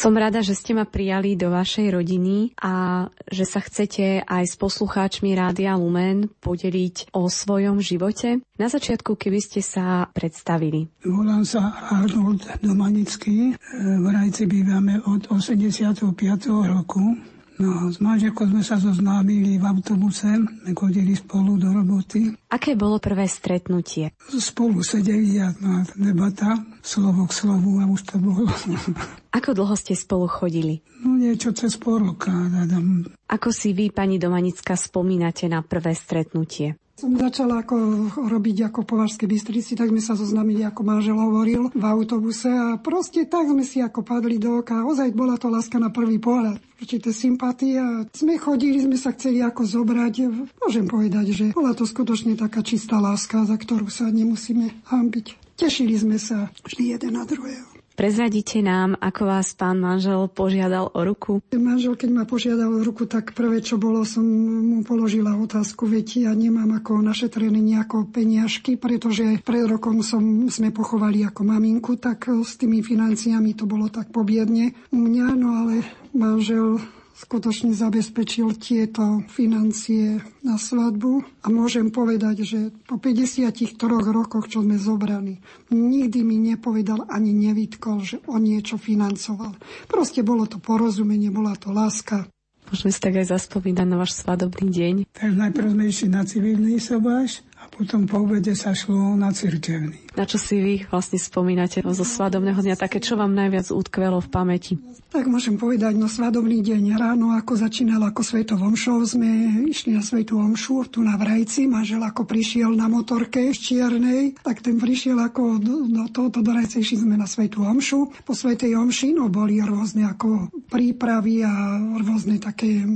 Som 0.00 0.16
rada, 0.16 0.40
že 0.40 0.56
ste 0.56 0.72
ma 0.72 0.88
prijali 0.88 1.36
do 1.36 1.52
vašej 1.52 1.92
rodiny 1.92 2.56
a 2.56 3.04
že 3.28 3.44
sa 3.44 3.60
chcete 3.60 4.24
aj 4.24 4.44
s 4.48 4.56
poslucháčmi 4.56 5.36
Rádia 5.36 5.76
Lumen 5.76 6.32
podeliť 6.40 7.12
o 7.12 7.28
svojom 7.28 7.84
živote. 7.84 8.40
Na 8.56 8.72
začiatku, 8.72 9.12
keby 9.12 9.44
ste 9.44 9.60
sa 9.60 10.08
predstavili. 10.16 10.88
Volám 11.04 11.44
sa 11.44 11.76
Arnold 11.92 12.48
Domanický. 12.64 13.52
V 13.76 14.06
Rajci 14.08 14.48
bývame 14.48 15.04
od 15.04 15.28
85. 15.28 16.16
roku. 16.48 17.20
No, 17.60 17.92
s 17.92 18.00
manželkou 18.00 18.48
sme 18.48 18.64
sa 18.64 18.80
zoznámili 18.80 19.60
v 19.60 19.64
autobuse, 19.68 20.32
chodili 20.72 21.12
spolu 21.12 21.60
do 21.60 21.68
roboty. 21.68 22.32
Aké 22.48 22.72
bolo 22.72 22.96
prvé 22.96 23.28
stretnutie? 23.28 24.16
Spolu 24.32 24.80
sedeli 24.80 25.36
a 25.44 25.52
debata, 25.92 26.56
slovo 26.80 27.28
k 27.28 27.36
slovu 27.36 27.76
a 27.76 27.84
už 27.84 28.00
to 28.08 28.16
bolo. 28.16 28.48
Ako 29.36 29.52
dlho 29.52 29.76
ste 29.76 29.92
spolu 29.92 30.24
chodili? 30.24 30.80
No 31.04 31.20
niečo 31.20 31.52
cez 31.52 31.76
pol 31.76 32.00
roka. 32.00 32.32
Dadam. 32.32 33.04
Ako 33.28 33.52
si 33.52 33.76
vy, 33.76 33.92
pani 33.92 34.16
Domanická, 34.16 34.72
spomínate 34.72 35.44
na 35.44 35.60
prvé 35.60 35.92
stretnutie? 35.92 36.80
Som 37.00 37.16
začala 37.16 37.64
ako 37.64 38.12
robiť 38.28 38.68
ako 38.68 38.84
po 38.84 39.00
Varskej 39.00 39.24
Bystrici, 39.24 39.72
tak 39.72 39.88
sme 39.88 40.04
sa 40.04 40.12
zoznamili, 40.12 40.60
ako 40.68 40.84
manžel 40.84 41.16
hovoril, 41.16 41.72
v 41.72 41.80
autobuse 41.80 42.52
a 42.52 42.76
proste 42.76 43.24
tak 43.24 43.48
sme 43.48 43.64
si 43.64 43.80
ako 43.80 44.04
padli 44.04 44.36
do 44.36 44.60
oka. 44.60 44.84
Ozaj 44.84 45.16
bola 45.16 45.40
to 45.40 45.48
láska 45.48 45.80
na 45.80 45.88
prvý 45.88 46.20
pohľad. 46.20 46.60
Určité 46.76 47.16
sympatie 47.16 47.80
a 47.80 48.04
sme 48.12 48.36
chodili, 48.36 48.84
sme 48.84 49.00
sa 49.00 49.16
chceli 49.16 49.40
ako 49.40 49.64
zobrať. 49.64 50.14
Môžem 50.60 50.84
povedať, 50.84 51.32
že 51.32 51.44
bola 51.56 51.72
to 51.72 51.88
skutočne 51.88 52.36
taká 52.36 52.60
čistá 52.60 53.00
láska, 53.00 53.48
za 53.48 53.56
ktorú 53.56 53.88
sa 53.88 54.12
nemusíme 54.12 54.84
hambiť. 54.92 55.56
Tešili 55.56 55.96
sme 55.96 56.20
sa 56.20 56.52
vždy 56.68 57.00
jeden 57.00 57.16
na 57.16 57.24
druhého. 57.24 57.79
Prezradíte 58.00 58.64
nám, 58.64 58.96
ako 58.96 59.28
vás 59.28 59.52
pán 59.52 59.76
manžel 59.76 60.24
požiadal 60.32 60.88
o 60.88 61.04
ruku? 61.04 61.44
Manžel, 61.52 62.00
keď 62.00 62.08
ma 62.08 62.24
požiadal 62.24 62.72
o 62.72 62.80
ruku, 62.80 63.04
tak 63.04 63.36
prvé, 63.36 63.60
čo 63.60 63.76
bolo, 63.76 64.08
som 64.08 64.24
mu 64.24 64.80
položila 64.80 65.36
otázku, 65.36 65.84
veď 65.84 66.24
ja 66.24 66.32
nemám 66.32 66.80
ako 66.80 67.04
našetrené 67.04 67.60
nejako 67.60 68.08
peniažky, 68.08 68.80
pretože 68.80 69.44
pred 69.44 69.68
rokom 69.68 70.00
som, 70.00 70.48
sme 70.48 70.72
pochovali 70.72 71.28
ako 71.28 71.44
maminku, 71.44 72.00
tak 72.00 72.24
s 72.32 72.56
tými 72.56 72.80
financiami 72.80 73.52
to 73.52 73.68
bolo 73.68 73.92
tak 73.92 74.08
pobiedne 74.08 74.72
u 74.88 74.96
mňa, 74.96 75.26
no 75.36 75.48
ale 75.60 75.84
manžel 76.16 76.80
skutočne 77.20 77.76
zabezpečil 77.76 78.56
tieto 78.56 79.20
financie 79.28 80.24
na 80.40 80.56
svadbu 80.56 81.44
a 81.44 81.46
môžem 81.52 81.92
povedať, 81.92 82.48
že 82.48 82.60
po 82.88 82.96
53 82.96 83.76
rokoch, 84.08 84.48
čo 84.48 84.64
sme 84.64 84.80
zobrali, 84.80 85.36
nikdy 85.68 86.24
mi 86.24 86.40
nepovedal 86.40 87.04
ani 87.12 87.36
nevytkol, 87.36 88.00
že 88.00 88.16
on 88.24 88.48
niečo 88.48 88.80
financoval. 88.80 89.52
Proste 89.84 90.24
bolo 90.24 90.48
to 90.48 90.56
porozumenie, 90.56 91.28
bola 91.28 91.52
to 91.60 91.68
láska. 91.68 92.24
Môžeme 92.70 92.94
si 92.94 93.02
tak 93.02 93.18
aj 93.18 93.34
zaspomínať 93.34 93.86
na 93.88 93.98
váš 93.98 94.14
svadobný 94.14 94.70
deň. 94.70 94.94
Tak 95.10 95.34
najprv 95.34 95.74
sme 95.74 95.84
išli 95.90 96.08
na 96.08 96.22
civilný 96.22 96.78
sobáš 96.78 97.42
potom 97.70 98.04
po 98.04 98.26
obede 98.26 98.52
sa 98.58 98.74
šlo 98.74 99.14
na 99.16 99.30
cirkevný. 99.30 100.10
Na 100.18 100.26
čo 100.26 100.36
si 100.36 100.58
vy 100.58 100.74
vlastne 100.90 101.16
spomínate 101.16 101.80
zo 101.80 102.04
svadobného 102.04 102.58
dňa? 102.58 102.76
Také, 102.76 102.98
čo 102.98 103.14
vám 103.14 103.32
najviac 103.32 103.70
utkvelo 103.70 104.18
v 104.18 104.28
pamäti? 104.28 104.74
Tak 105.10 105.26
môžem 105.26 105.58
povedať, 105.58 105.98
no 105.98 106.06
svadobný 106.06 106.62
deň 106.62 106.94
ráno, 106.94 107.34
ako 107.34 107.58
začínal 107.58 107.98
ako 108.06 108.22
Svetou 108.22 108.58
omšou, 108.62 109.02
sme 109.02 109.66
išli 109.66 109.94
na 109.94 110.06
Svetú 110.06 110.38
omšu 110.38 110.86
tu 110.86 111.02
na 111.02 111.18
Vrajci. 111.18 111.66
Manžel 111.66 112.02
ako 112.02 112.26
prišiel 112.26 112.70
na 112.74 112.86
motorke 112.86 113.50
z 113.50 113.58
Čiernej, 113.58 114.38
tak 114.38 114.62
ten 114.62 114.78
prišiel 114.78 115.18
ako 115.18 115.58
do, 115.58 115.90
do 115.90 116.06
tohoto 116.10 116.46
do 116.46 116.54
Rajce, 116.54 116.82
išli 116.82 117.02
sme 117.02 117.18
na 117.18 117.26
Svetú 117.26 117.66
omšu. 117.66 118.22
Po 118.22 118.34
Svetej 118.34 118.78
omši, 118.78 119.18
no 119.18 119.26
boli 119.26 119.58
rôzne 119.58 120.06
ako 120.06 120.50
prípravy 120.70 121.42
a 121.42 121.78
rôzne 122.06 122.38
také 122.38 122.86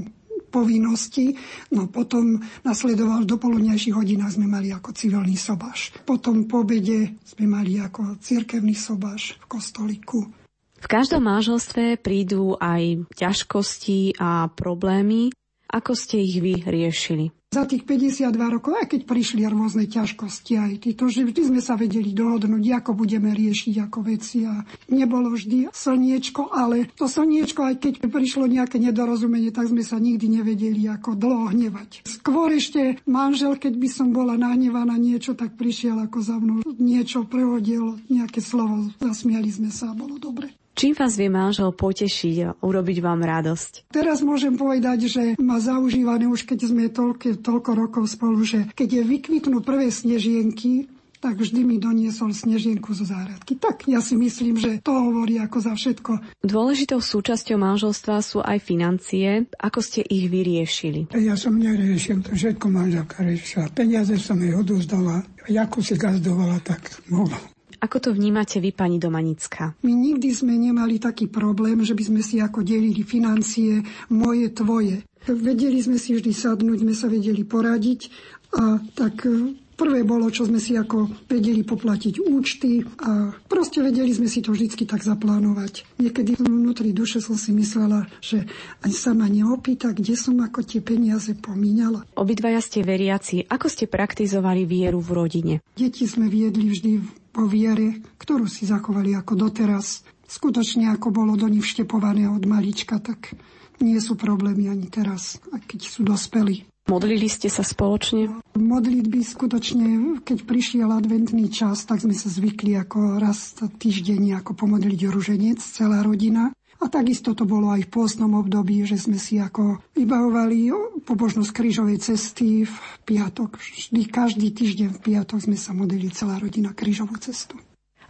povinnosti. 0.54 1.34
No 1.74 1.90
potom 1.90 2.38
nasledoval 2.62 3.26
do 3.26 3.34
poludnejších 3.34 3.98
hodinách 3.98 4.38
sme 4.38 4.46
mali 4.46 4.70
ako 4.70 4.94
civilný 4.94 5.34
sobáš. 5.34 5.90
Potom 6.06 6.46
po 6.46 6.62
obede 6.62 7.18
sme 7.26 7.50
mali 7.50 7.82
ako 7.82 8.22
cirkevný 8.22 8.78
sobáš 8.78 9.34
v 9.42 9.44
kostoliku. 9.50 10.30
V 10.78 10.86
každom 10.86 11.26
manželstve 11.26 11.98
prídu 11.98 12.54
aj 12.60 13.08
ťažkosti 13.18 14.20
a 14.20 14.46
problémy. 14.52 15.34
Ako 15.66 15.96
ste 15.98 16.22
ich 16.22 16.38
vy 16.38 16.62
riešili? 16.62 17.34
Za 17.54 17.62
tých 17.70 17.86
52 17.86 18.34
rokov, 18.34 18.74
aj 18.74 18.90
keď 18.90 19.00
prišli 19.06 19.46
rôzne 19.46 19.86
ťažkosti 19.86 20.58
aj 20.58 20.72
títo, 20.82 21.06
že 21.06 21.22
vždy 21.22 21.54
sme 21.54 21.60
sa 21.62 21.78
vedeli 21.78 22.10
dohodnúť, 22.10 22.82
ako 22.82 22.98
budeme 22.98 23.30
riešiť 23.30 23.74
ako 23.86 23.98
veci 24.02 24.42
a 24.42 24.66
nebolo 24.90 25.30
vždy 25.30 25.70
slniečko, 25.70 26.50
ale 26.50 26.90
to 26.98 27.06
slniečko, 27.06 27.62
aj 27.62 27.74
keď 27.78 27.92
prišlo 28.10 28.50
nejaké 28.50 28.82
nedorozumenie, 28.82 29.54
tak 29.54 29.70
sme 29.70 29.86
sa 29.86 30.02
nikdy 30.02 30.26
nevedeli 30.26 30.82
ako 30.90 31.14
dlho 31.14 31.54
hnevať. 31.54 32.02
Skôr 32.02 32.50
ešte 32.58 32.98
manžel, 33.06 33.54
keď 33.54 33.78
by 33.78 33.88
som 33.88 34.10
bola 34.10 34.34
nahnevaná 34.34 34.98
niečo, 34.98 35.38
tak 35.38 35.54
prišiel 35.54 36.02
ako 36.10 36.18
za 36.18 36.36
mnou, 36.42 36.58
niečo 36.82 37.22
prehodil, 37.22 38.02
nejaké 38.10 38.42
slovo, 38.42 38.90
zasmiali 38.98 39.54
sme 39.54 39.70
sa 39.70 39.94
a 39.94 39.96
bolo 39.96 40.18
dobre. 40.18 40.63
Čím 40.74 40.98
vás 40.98 41.14
vie 41.14 41.30
manžel 41.30 41.70
potešiť 41.70 42.36
a 42.42 42.48
urobiť 42.58 42.98
vám 42.98 43.22
radosť? 43.22 43.94
Teraz 43.94 44.26
môžem 44.26 44.58
povedať, 44.58 45.06
že 45.06 45.22
má 45.38 45.62
zaužívané 45.62 46.26
už 46.26 46.42
keď 46.42 46.58
sme 46.66 46.90
toľko, 46.90 47.38
toľko 47.38 47.70
rokov 47.78 48.04
spolu, 48.10 48.42
že 48.42 48.66
keď 48.74 48.88
je 48.98 49.02
vykvitnú 49.06 49.62
prvé 49.62 49.94
snežienky, 49.94 50.90
tak 51.24 51.40
vždy 51.40 51.64
mi 51.64 51.80
doniesol 51.80 52.36
snežienku 52.36 52.92
zo 52.92 53.08
záhradky. 53.08 53.56
Tak 53.56 53.88
ja 53.88 54.04
si 54.04 54.12
myslím, 54.12 54.60
že 54.60 54.84
to 54.84 54.92
hovorí 54.92 55.40
ako 55.40 55.56
za 55.56 55.72
všetko. 55.72 56.44
Dôležitou 56.44 57.00
súčasťou 57.00 57.56
manželstva 57.56 58.20
sú 58.20 58.44
aj 58.44 58.60
financie. 58.60 59.48
Ako 59.56 59.80
ste 59.80 60.04
ich 60.04 60.28
vyriešili? 60.28 61.08
Ja 61.16 61.32
som 61.32 61.56
neriešil, 61.56 62.28
to 62.28 62.36
všetko 62.36 62.68
manželka 62.68 63.24
riešila. 63.24 63.72
Peniaze 63.72 64.20
som 64.20 64.36
jej 64.36 64.52
odozdala. 64.52 65.24
Jakú 65.48 65.80
si 65.80 65.96
gazdovala, 65.96 66.60
tak 66.60 66.92
mohla. 67.08 67.53
Ako 67.84 68.00
to 68.00 68.16
vnímate 68.16 68.56
vy, 68.64 68.72
pani 68.72 68.96
Domanická? 68.96 69.76
My 69.84 69.92
nikdy 69.92 70.32
sme 70.32 70.56
nemali 70.56 70.96
taký 70.96 71.28
problém, 71.28 71.84
že 71.84 71.92
by 71.92 72.04
sme 72.08 72.22
si 72.24 72.40
ako 72.40 72.64
delili 72.64 73.04
financie 73.04 73.84
moje, 74.08 74.56
tvoje. 74.56 75.04
Vedeli 75.28 75.84
sme 75.84 76.00
si 76.00 76.16
vždy 76.16 76.32
sadnúť, 76.32 76.80
sme 76.80 76.96
sa 76.96 77.12
vedeli 77.12 77.44
poradiť 77.44 78.08
a 78.56 78.80
tak 78.96 79.28
e, 79.28 79.60
Prvé 79.74 80.06
bolo, 80.06 80.30
čo 80.30 80.46
sme 80.46 80.62
si 80.62 80.78
ako 80.78 81.26
vedeli 81.26 81.66
poplatiť 81.66 82.22
účty 82.22 82.86
a 83.02 83.34
proste 83.50 83.82
vedeli 83.82 84.14
sme 84.14 84.30
si 84.30 84.38
to 84.38 84.54
vždycky 84.54 84.86
tak 84.86 85.02
zaplánovať. 85.02 85.98
Niekedy 85.98 86.38
vnútri 86.38 86.94
duše 86.94 87.18
som 87.18 87.34
si 87.34 87.50
myslela, 87.50 88.06
že 88.22 88.46
ani 88.86 88.94
sa 88.94 89.18
ma 89.18 89.26
neopýta, 89.26 89.90
kde 89.90 90.14
som 90.14 90.38
ako 90.38 90.62
tie 90.62 90.78
peniaze 90.78 91.34
pomínala. 91.34 92.06
Obidvaja 92.14 92.62
ste 92.62 92.86
veriaci. 92.86 93.50
Ako 93.50 93.66
ste 93.66 93.90
praktizovali 93.90 94.62
vieru 94.62 95.02
v 95.02 95.10
rodine? 95.10 95.54
Deti 95.74 96.06
sme 96.06 96.30
viedli 96.30 96.70
vždy 96.70 97.23
po 97.34 97.50
viere, 97.50 97.98
ktorú 98.22 98.46
si 98.46 98.62
zachovali 98.62 99.10
ako 99.18 99.34
doteraz. 99.34 100.06
Skutočne 100.30 100.94
ako 100.94 101.10
bolo 101.10 101.34
do 101.34 101.50
nich 101.50 101.66
vštepované 101.66 102.30
od 102.30 102.46
malička, 102.46 103.02
tak 103.02 103.34
nie 103.82 103.98
sú 103.98 104.14
problémy 104.14 104.70
ani 104.70 104.86
teraz, 104.86 105.42
keď 105.50 105.80
sú 105.82 106.06
dospelí. 106.06 106.64
Modlili 106.84 107.32
ste 107.32 107.48
sa 107.48 107.64
spoločne? 107.64 108.28
Modlitby 108.60 109.24
skutočne, 109.24 110.20
keď 110.20 110.44
prišiel 110.44 110.92
adventný 110.92 111.48
čas, 111.48 111.88
tak 111.88 112.04
sme 112.04 112.12
sa 112.12 112.28
zvykli 112.28 112.76
ako 112.76 113.16
raz 113.16 113.56
týždeň 113.56 114.44
ako 114.44 114.52
pomodliť 114.52 115.00
ruženec, 115.08 115.64
celá 115.64 116.04
rodina. 116.04 116.52
A 116.82 116.90
takisto 116.90 117.36
to 117.36 117.46
bolo 117.46 117.70
aj 117.70 117.86
v 117.86 117.92
pôstnom 117.92 118.34
období, 118.34 118.82
že 118.82 118.98
sme 118.98 119.20
si 119.20 119.38
ako 119.38 119.78
vybavovali 119.94 120.72
pobožnosť 121.06 121.50
krížovej 121.54 121.98
cesty 122.02 122.66
v 122.66 122.76
piatok. 123.06 123.60
Vždy, 123.60 124.02
každý 124.10 124.50
týždeň 124.50 124.98
v 124.98 125.02
piatok 125.02 125.38
sme 125.44 125.54
sa 125.54 125.70
modlili 125.70 126.10
celá 126.10 126.40
rodina 126.40 126.74
krížovú 126.74 127.14
cestu. 127.22 127.56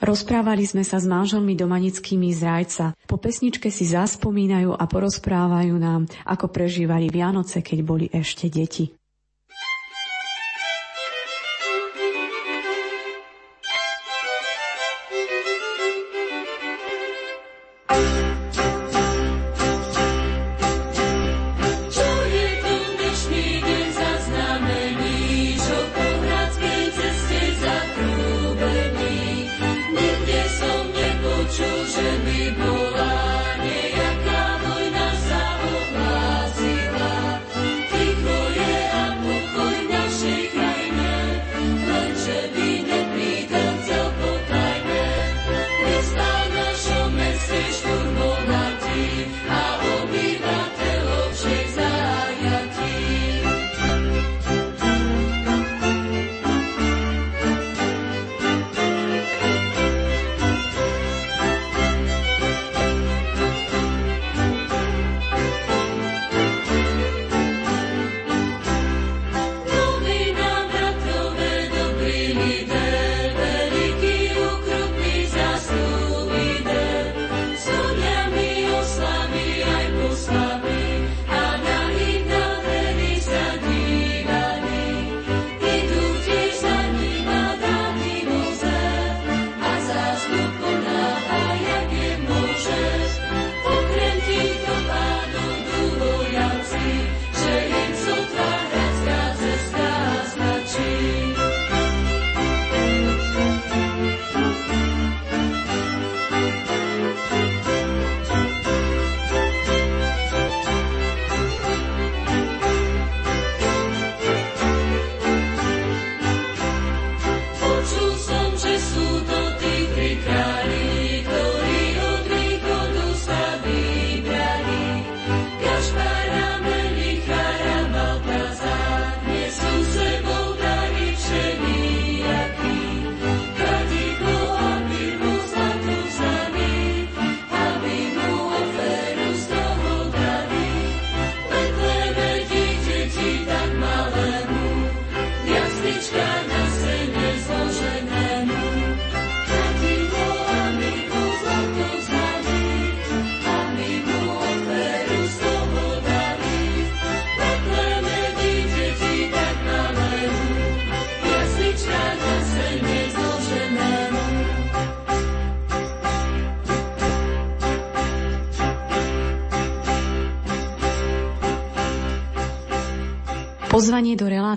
Rozprávali 0.02 0.66
sme 0.66 0.82
sa 0.82 0.98
s 0.98 1.06
manželmi 1.06 1.54
domanickými 1.54 2.34
z 2.34 2.40
Rajca. 2.42 2.86
Po 3.06 3.16
pesničke 3.16 3.70
si 3.70 3.86
zaspomínajú 3.86 4.74
a 4.74 4.84
porozprávajú 4.90 5.74
nám, 5.78 6.10
ako 6.26 6.50
prežívali 6.50 7.06
Vianoce, 7.08 7.62
keď 7.62 7.78
boli 7.86 8.06
ešte 8.10 8.50
deti. 8.50 8.90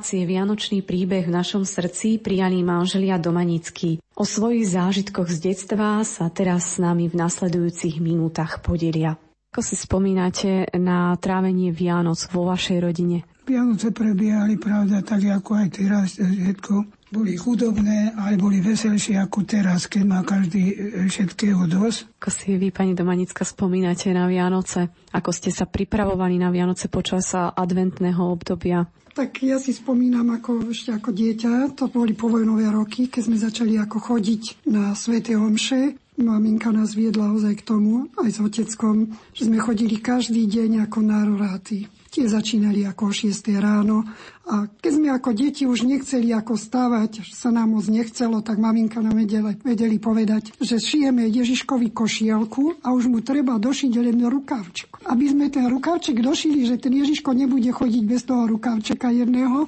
Relácie 0.07 0.23
Vianočný 0.23 0.87
príbeh 0.87 1.27
v 1.27 1.35
našom 1.35 1.67
srdci 1.67 2.23
prijali 2.23 2.63
manželia 2.63 3.19
Domanický. 3.19 3.99
O 4.15 4.23
svojich 4.23 4.63
zážitkoch 4.63 5.27
z 5.27 5.51
detstva 5.51 5.99
sa 6.07 6.31
teraz 6.31 6.63
s 6.63 6.75
nami 6.79 7.11
v 7.11 7.19
nasledujúcich 7.19 7.99
minútach 7.99 8.63
podelia. 8.63 9.19
Ako 9.51 9.59
si 9.59 9.75
spomínate 9.75 10.71
na 10.79 11.11
trávenie 11.19 11.75
Vianoc 11.75 12.23
vo 12.31 12.47
vašej 12.47 12.79
rodine? 12.79 13.27
Vianoce 13.43 13.91
prebiehali, 13.91 14.55
pravda, 14.55 15.03
tak 15.03 15.27
ako 15.27 15.51
aj 15.59 15.67
teraz 15.75 16.15
všetko. 16.15 16.87
Boli 17.11 17.35
chudobné, 17.35 18.15
ale 18.15 18.39
boli 18.39 18.63
veselšie 18.63 19.19
ako 19.19 19.43
teraz, 19.43 19.91
keď 19.91 20.03
má 20.07 20.23
každý 20.23 20.71
všetkého 21.11 21.67
dosť. 21.67 22.15
Ako 22.23 22.31
si 22.31 22.55
vy, 22.55 22.71
pani 22.71 22.95
Domanická, 22.95 23.43
spomínate 23.43 24.15
na 24.15 24.23
Vianoce? 24.31 24.87
Ako 25.11 25.35
ste 25.35 25.51
sa 25.51 25.67
pripravovali 25.67 26.39
na 26.39 26.47
Vianoce 26.47 26.87
počas 26.87 27.35
adventného 27.35 28.23
obdobia? 28.23 28.87
Tak 29.17 29.41
ja 29.41 29.57
si 29.57 29.73
spomínam 29.73 30.29
ako 30.29 30.69
ešte 30.69 30.93
ako 30.93 31.09
dieťa, 31.09 31.73
to 31.73 31.89
boli 31.89 32.13
povojnové 32.13 32.69
roky, 32.69 33.09
keď 33.09 33.21
sme 33.25 33.41
začali 33.41 33.73
ako 33.73 33.97
chodiť 33.97 34.69
na 34.69 34.93
Svete 34.93 35.33
Omše. 35.33 35.97
Maminka 36.21 36.69
nás 36.69 36.93
viedla 36.93 37.33
ozaj 37.33 37.57
k 37.57 37.65
tomu, 37.65 38.13
aj 38.21 38.29
s 38.29 38.37
oteckom, 38.37 39.17
že 39.33 39.49
sme 39.49 39.57
chodili 39.57 39.97
každý 39.97 40.45
deň 40.45 40.85
ako 40.85 41.01
nároráty. 41.01 41.89
Tie 42.07 42.25
začínali 42.25 42.87
ako 42.87 43.09
o 43.09 43.13
6 43.13 43.33
ráno 43.59 44.03
a 44.47 44.63
keď 44.79 44.91
sme 44.95 45.07
ako 45.11 45.29
deti 45.35 45.67
už 45.67 45.83
nechceli 45.83 46.31
ako 46.31 46.55
stávať, 46.55 47.19
sa 47.35 47.51
nám 47.51 47.75
moc 47.75 47.83
nechcelo, 47.91 48.39
tak 48.39 48.55
maminka 48.63 49.03
nám 49.03 49.19
vedeli, 49.19 49.59
vedeli 49.59 49.99
povedať, 49.99 50.55
že 50.63 50.79
šijeme 50.79 51.27
Ježiškovi 51.27 51.91
košielku 51.91 52.79
a 52.79 52.95
už 52.95 53.11
mu 53.11 53.19
treba 53.19 53.59
došiť 53.59 53.91
len 53.99 54.23
rukavček. 54.23 55.03
Aby 55.03 55.35
sme 55.35 55.51
ten 55.51 55.67
rukavček 55.67 56.23
došili, 56.23 56.63
že 56.63 56.79
ten 56.79 56.95
Ježiško 56.95 57.35
nebude 57.35 57.67
chodiť 57.75 58.03
bez 58.07 58.23
toho 58.23 58.47
rukavčeka 58.47 59.11
jedného, 59.11 59.67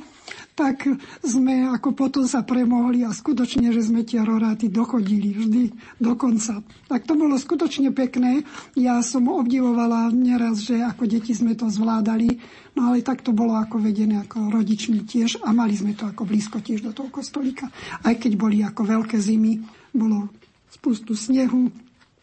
tak 0.59 0.91
sme 1.23 1.71
ako 1.71 1.95
potom 1.95 2.27
sa 2.27 2.43
premohli 2.43 3.07
a 3.07 3.15
skutočne, 3.15 3.71
že 3.71 3.79
sme 3.79 4.03
tie 4.03 4.19
roráty 4.19 4.67
dochodili 4.67 5.31
vždy 5.31 5.63
do 6.03 6.19
konca. 6.19 6.59
Tak 6.91 7.07
to 7.07 7.15
bolo 7.15 7.39
skutočne 7.39 7.95
pekné. 7.95 8.43
Ja 8.75 8.99
som 8.99 9.31
obdivovala 9.31 10.11
neraz, 10.11 10.67
že 10.67 10.83
ako 10.83 11.07
deti 11.07 11.31
sme 11.31 11.55
to 11.55 11.71
zvládali, 11.71 12.35
no 12.75 12.91
ale 12.91 12.99
tak 12.99 13.23
to 13.23 13.31
bolo 13.31 13.55
ako 13.55 13.79
vedené 13.79 14.19
ako 14.19 14.51
rodičmi 14.51 15.07
tiež 15.07 15.39
a 15.47 15.55
mali 15.55 15.79
sme 15.79 15.95
to 15.95 16.03
ako 16.03 16.27
blízko 16.27 16.59
tiež 16.59 16.83
do 16.83 16.91
toho 16.91 17.07
kostolíka. 17.07 17.71
Aj 18.03 18.19
keď 18.19 18.35
boli 18.35 18.59
ako 18.59 18.83
veľké 18.83 19.15
zimy, 19.15 19.63
bolo 19.95 20.27
spustu 20.67 21.15
snehu, 21.15 21.71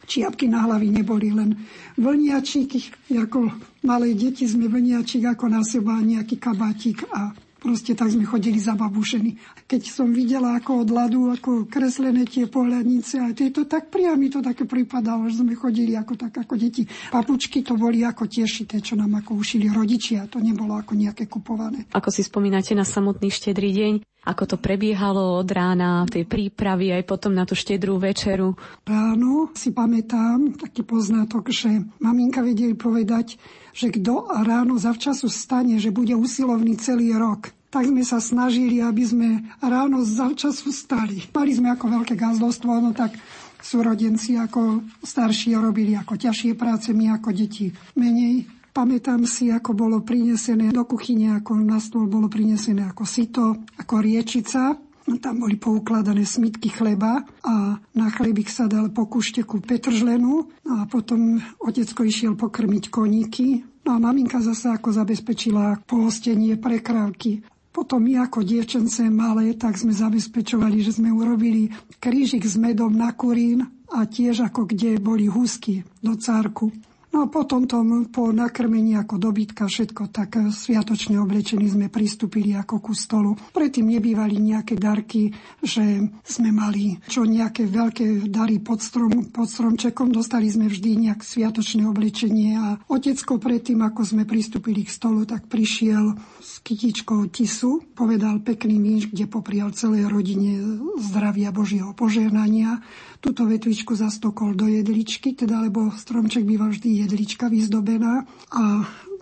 čiapky 0.05 0.45
na 0.45 0.61
hlavy 0.69 0.93
neboli 0.93 1.33
len 1.33 1.57
vlniačíky, 1.97 3.09
ako 3.17 3.49
malé 3.81 4.13
deti 4.13 4.45
sme 4.45 4.69
vlniačík 4.69 5.25
ako 5.25 5.45
na 5.49 5.65
seba, 5.65 5.97
nejaký 5.97 6.37
kabátik 6.37 7.01
a 7.09 7.46
Proste 7.57 7.97
tak 7.97 8.13
sme 8.13 8.23
chodili 8.23 8.61
za 8.61 8.77
babušeny. 8.77 9.65
Keď 9.65 9.81
som 9.89 10.13
videla 10.13 10.57
ako 10.57 10.85
od 10.85 10.89
ľadu, 10.93 11.21
ako 11.33 11.51
kreslené 11.65 12.23
tie 12.29 12.45
pohľadnice 12.45 13.15
a 13.17 13.33
tieto, 13.33 13.65
tak 13.65 13.89
priami 13.89 14.29
to 14.29 14.45
také 14.45 14.69
pripadalo, 14.69 15.25
že 15.27 15.41
sme 15.41 15.57
chodili 15.57 15.97
ako 15.97 16.13
tak 16.15 16.37
ako 16.37 16.53
deti. 16.53 16.85
Papučky 17.09 17.65
to 17.65 17.73
boli 17.73 18.05
ako 18.05 18.29
tiešité, 18.29 18.77
čo 18.79 18.93
nám 18.93 19.17
ako 19.19 19.41
ušili 19.41 19.73
rodičia. 19.73 20.29
To 20.29 20.37
nebolo 20.37 20.77
ako 20.77 20.93
nejaké 20.93 21.25
kupované. 21.25 21.89
Ako 21.93 22.13
si 22.13 22.21
spomínate 22.21 22.77
na 22.77 22.85
samotný 22.85 23.33
štedrý 23.33 23.73
deň, 23.73 23.93
ako 24.27 24.43
to 24.43 24.57
prebiehalo 24.59 25.39
od 25.39 25.47
rána, 25.47 26.03
tej 26.11 26.27
prípravy 26.27 26.91
aj 26.91 27.07
potom 27.07 27.31
na 27.31 27.47
tú 27.47 27.55
štedrú 27.55 27.95
večeru? 27.95 28.59
Ráno 28.83 29.55
si 29.55 29.71
pamätám 29.71 30.59
taký 30.59 30.83
poznatok, 30.83 31.47
že 31.47 31.87
maminka 32.03 32.43
vedeli 32.43 32.75
povedať, 32.75 33.39
že 33.71 33.87
kto 33.87 34.27
ráno 34.43 34.75
zavčasu 34.75 35.31
stane, 35.31 35.79
že 35.79 35.95
bude 35.95 36.11
usilovný 36.11 36.75
celý 36.75 37.15
rok, 37.15 37.55
tak 37.71 37.87
sme 37.87 38.03
sa 38.03 38.19
snažili, 38.19 38.83
aby 38.83 39.03
sme 39.07 39.29
ráno 39.63 40.03
zavčasu 40.03 40.75
stali. 40.75 41.23
Mali 41.31 41.51
sme 41.55 41.71
ako 41.71 41.85
veľké 42.01 42.19
gazdostvo, 42.19 42.83
no 42.83 42.91
tak 42.91 43.15
súrodenci 43.63 44.35
ako 44.39 44.83
starší 45.03 45.55
robili 45.55 45.95
ako 45.95 46.15
ťažšie 46.19 46.55
práce, 46.55 46.91
my 46.91 47.15
ako 47.15 47.29
deti 47.31 47.71
menej. 47.95 48.56
Pamätám 48.77 49.25
si, 49.25 49.49
ako 49.49 49.73
bolo 49.73 50.05
prinesené 50.05 50.69
do 50.69 50.85
kuchyne, 50.85 51.41
ako 51.41 51.57
na 51.65 51.81
stôl 51.81 52.05
bolo 52.05 52.29
prinesené 52.29 52.85
ako 52.85 53.09
sito, 53.09 53.65
ako 53.73 54.05
riečica, 54.05 54.77
tam 55.17 55.41
boli 55.41 55.57
poukladané 55.57 56.21
smitky 56.21 56.69
chleba 56.69 57.25
a 57.41 57.81
na 57.81 58.07
chlebík 58.13 58.53
sa 58.53 58.69
dal 58.69 58.93
po 58.93 59.09
kušteku 59.09 59.65
petržlenu 59.65 60.45
a 60.69 60.85
potom 60.85 61.41
otecko 61.57 62.05
išiel 62.05 62.37
pokrmiť 62.37 62.93
koníky. 62.93 63.65
No 63.81 63.95
a 63.95 64.03
maminka 64.03 64.45
zase 64.45 64.69
ako 64.69 64.93
zabezpečila 64.93 65.81
pohostenie 65.89 66.53
pre 66.61 66.77
krávky. 66.77 67.41
Potom 67.73 68.05
my 68.05 68.29
ako 68.29 68.45
dievčence 68.45 69.01
malé, 69.09 69.57
tak 69.57 69.81
sme 69.81 69.89
zabezpečovali, 69.89 70.85
že 70.85 71.01
sme 71.01 71.09
urobili 71.09 71.73
krížik 71.97 72.45
s 72.45 72.61
medom 72.61 72.93
na 72.93 73.09
kurín 73.09 73.65
a 73.89 74.05
tiež 74.05 74.45
ako 74.45 74.69
kde 74.69 75.01
boli 75.01 75.25
husky 75.25 75.81
do 75.97 76.13
cárku. 76.13 76.69
No 77.07 77.23
a 77.23 77.31
potom 77.31 77.65
tom, 77.65 78.11
po 78.11 78.35
nakrmení 78.35 78.99
ako 78.99 79.15
dobytka 79.17 79.65
všetko 79.65 80.11
tak 80.11 80.37
sviatočne 80.51 81.17
oblečení 81.17 81.65
sme 81.65 81.87
pristúpili 81.87 82.51
ako 82.53 82.83
ku 82.83 82.93
stolu. 82.93 83.33
Predtým 83.55 83.87
nebývali 83.95 84.35
nejaké 84.37 84.75
darky, 84.75 85.31
že 85.63 86.03
sme 86.27 86.49
mali 86.51 86.99
čo 87.07 87.23
nejaké 87.23 87.63
veľké 87.65 88.27
dary 88.27 88.59
pod, 88.59 88.83
strom, 88.83 89.31
pod 89.31 89.47
stromčekom. 89.47 90.11
Dostali 90.11 90.51
sme 90.51 90.67
vždy 90.67 91.09
nejak 91.09 91.23
sviatočné 91.23 91.87
oblečenie 91.87 92.59
a 92.59 92.67
otecko 92.91 93.39
predtým, 93.39 93.81
ako 93.81 94.01
sme 94.03 94.27
pristúpili 94.27 94.83
k 94.83 94.91
stolu, 94.91 95.23
tak 95.23 95.47
prišiel 95.47 96.11
s 96.43 96.59
kytičkou 96.61 97.31
tisu, 97.31 97.87
povedal 97.95 98.43
pekný 98.43 98.77
míš, 98.77 99.15
kde 99.15 99.31
poprial 99.31 99.71
celej 99.71 100.11
rodine 100.11 100.59
zdravia 100.99 101.55
Božieho 101.55 101.95
požehnania 101.95 102.83
túto 103.17 103.49
vetvičku 103.49 103.97
zastokol 103.97 104.53
do 104.53 104.69
jedličky, 104.69 105.33
teda 105.33 105.65
lebo 105.65 105.89
stromček 105.89 106.45
býva 106.45 106.69
vždy 106.69 106.89
jedlička 107.03 107.51
vyzdobená 107.51 108.25
a 108.53 108.63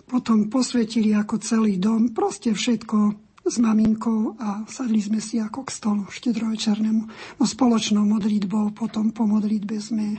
potom 0.06 0.46
posvetili 0.46 1.10
ako 1.12 1.42
celý 1.42 1.82
dom, 1.82 2.14
proste 2.14 2.54
všetko 2.54 3.26
s 3.46 3.56
maminkou 3.62 4.34
a 4.38 4.66
sadli 4.66 4.98
sme 4.98 5.22
si 5.22 5.38
ako 5.38 5.66
k 5.66 5.70
stolu 5.70 6.02
štedrovečernému. 6.10 7.02
No 7.38 7.44
spoločnou 7.46 8.02
modlitbou, 8.02 8.74
potom 8.74 9.14
po 9.14 9.26
modlitbe 9.26 9.78
sme 9.78 10.18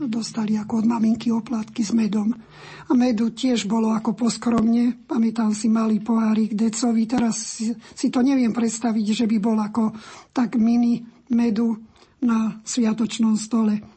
dostali 0.00 0.58
ako 0.58 0.82
od 0.82 0.86
maminky 0.90 1.30
oplatky 1.30 1.86
s 1.86 1.94
medom. 1.94 2.34
A 2.88 2.92
medu 2.96 3.30
tiež 3.30 3.70
bolo 3.70 3.94
ako 3.94 4.16
poskromne. 4.16 5.06
Pamätám 5.06 5.54
si 5.54 5.70
malý 5.70 6.02
pohárik 6.02 6.56
decový. 6.56 7.06
Teraz 7.06 7.60
si, 7.60 7.70
si 7.94 8.10
to 8.10 8.24
neviem 8.24 8.50
predstaviť, 8.50 9.06
že 9.14 9.24
by 9.30 9.36
bol 9.38 9.56
ako 9.60 9.94
tak 10.34 10.58
mini 10.58 11.04
medu 11.30 11.78
na 12.24 12.58
sviatočnom 12.64 13.36
stole. 13.38 13.93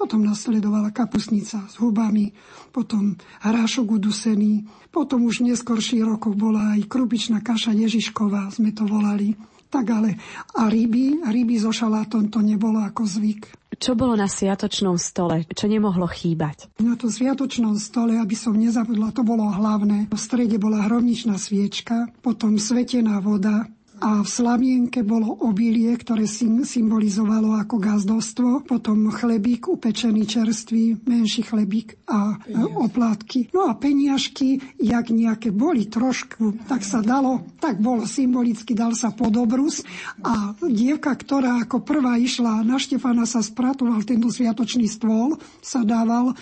Potom 0.00 0.24
nasledovala 0.24 0.96
kapusnica 0.96 1.68
s 1.68 1.76
hubami, 1.76 2.32
potom 2.72 3.20
hrášok 3.44 4.00
udusený, 4.00 4.64
potom 4.88 5.28
už 5.28 5.44
neskorší 5.44 6.00
rokov 6.00 6.40
bola 6.40 6.72
aj 6.72 6.88
krupičná 6.88 7.44
kaša 7.44 7.76
Ježišková, 7.76 8.48
sme 8.48 8.72
to 8.72 8.88
volali. 8.88 9.36
Tak 9.70 9.86
ale, 9.92 10.16
a 10.56 10.66
ryby, 10.66 11.20
ryby 11.22 11.60
so 11.60 11.70
šalátom 11.70 12.32
to 12.32 12.40
nebolo 12.40 12.80
ako 12.80 13.04
zvyk. 13.06 13.54
Čo 13.80 13.94
bolo 13.94 14.18
na 14.18 14.26
sviatočnom 14.26 14.98
stole? 14.98 15.46
Čo 15.46 15.70
nemohlo 15.70 16.10
chýbať? 16.10 16.74
Na 16.82 16.98
tom 16.98 17.06
sviatočnom 17.06 17.78
stole, 17.78 18.18
aby 18.18 18.34
som 18.34 18.56
nezabudla, 18.56 19.14
to 19.14 19.22
bolo 19.22 19.46
hlavné. 19.46 20.10
V 20.10 20.18
strede 20.18 20.58
bola 20.58 20.84
hrovničná 20.90 21.38
sviečka, 21.38 22.10
potom 22.24 22.58
svetená 22.58 23.22
voda, 23.22 23.70
a 24.00 24.24
v 24.24 24.28
Slavienke 24.28 25.04
bolo 25.04 25.44
obilie, 25.44 25.92
ktoré 25.92 26.24
symbolizovalo 26.64 27.54
ako 27.60 27.76
gazdostvo, 27.76 28.50
potom 28.64 29.12
chlebík 29.12 29.68
upečený 29.68 30.24
čerstvý, 30.24 31.04
menší 31.04 31.44
chlebík 31.44 32.00
a 32.08 32.40
oplátky. 32.80 33.52
No 33.52 33.68
a 33.68 33.76
peniažky, 33.76 34.58
jak 34.80 35.12
nejaké 35.12 35.52
boli 35.52 35.86
trošku, 35.86 36.64
tak 36.64 36.80
sa 36.80 37.04
dalo, 37.04 37.44
tak 37.60 37.76
bolo 37.78 38.08
symbolicky, 38.08 38.72
dal 38.72 38.96
sa 38.96 39.12
pod 39.12 39.36
obrus 39.36 39.84
a 40.24 40.56
dievka, 40.64 41.12
ktorá 41.12 41.60
ako 41.68 41.84
prvá 41.84 42.16
išla 42.16 42.64
na 42.64 42.80
Štefana 42.80 43.28
sa 43.28 43.44
spratoval 43.44 44.00
tento 44.08 44.32
sviatočný 44.32 44.88
stôl, 44.88 45.36
sa 45.60 45.84
dával 45.84 46.32
e, 46.32 46.34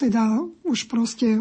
teda 0.00 0.40
už 0.64 0.88
proste 0.88 1.36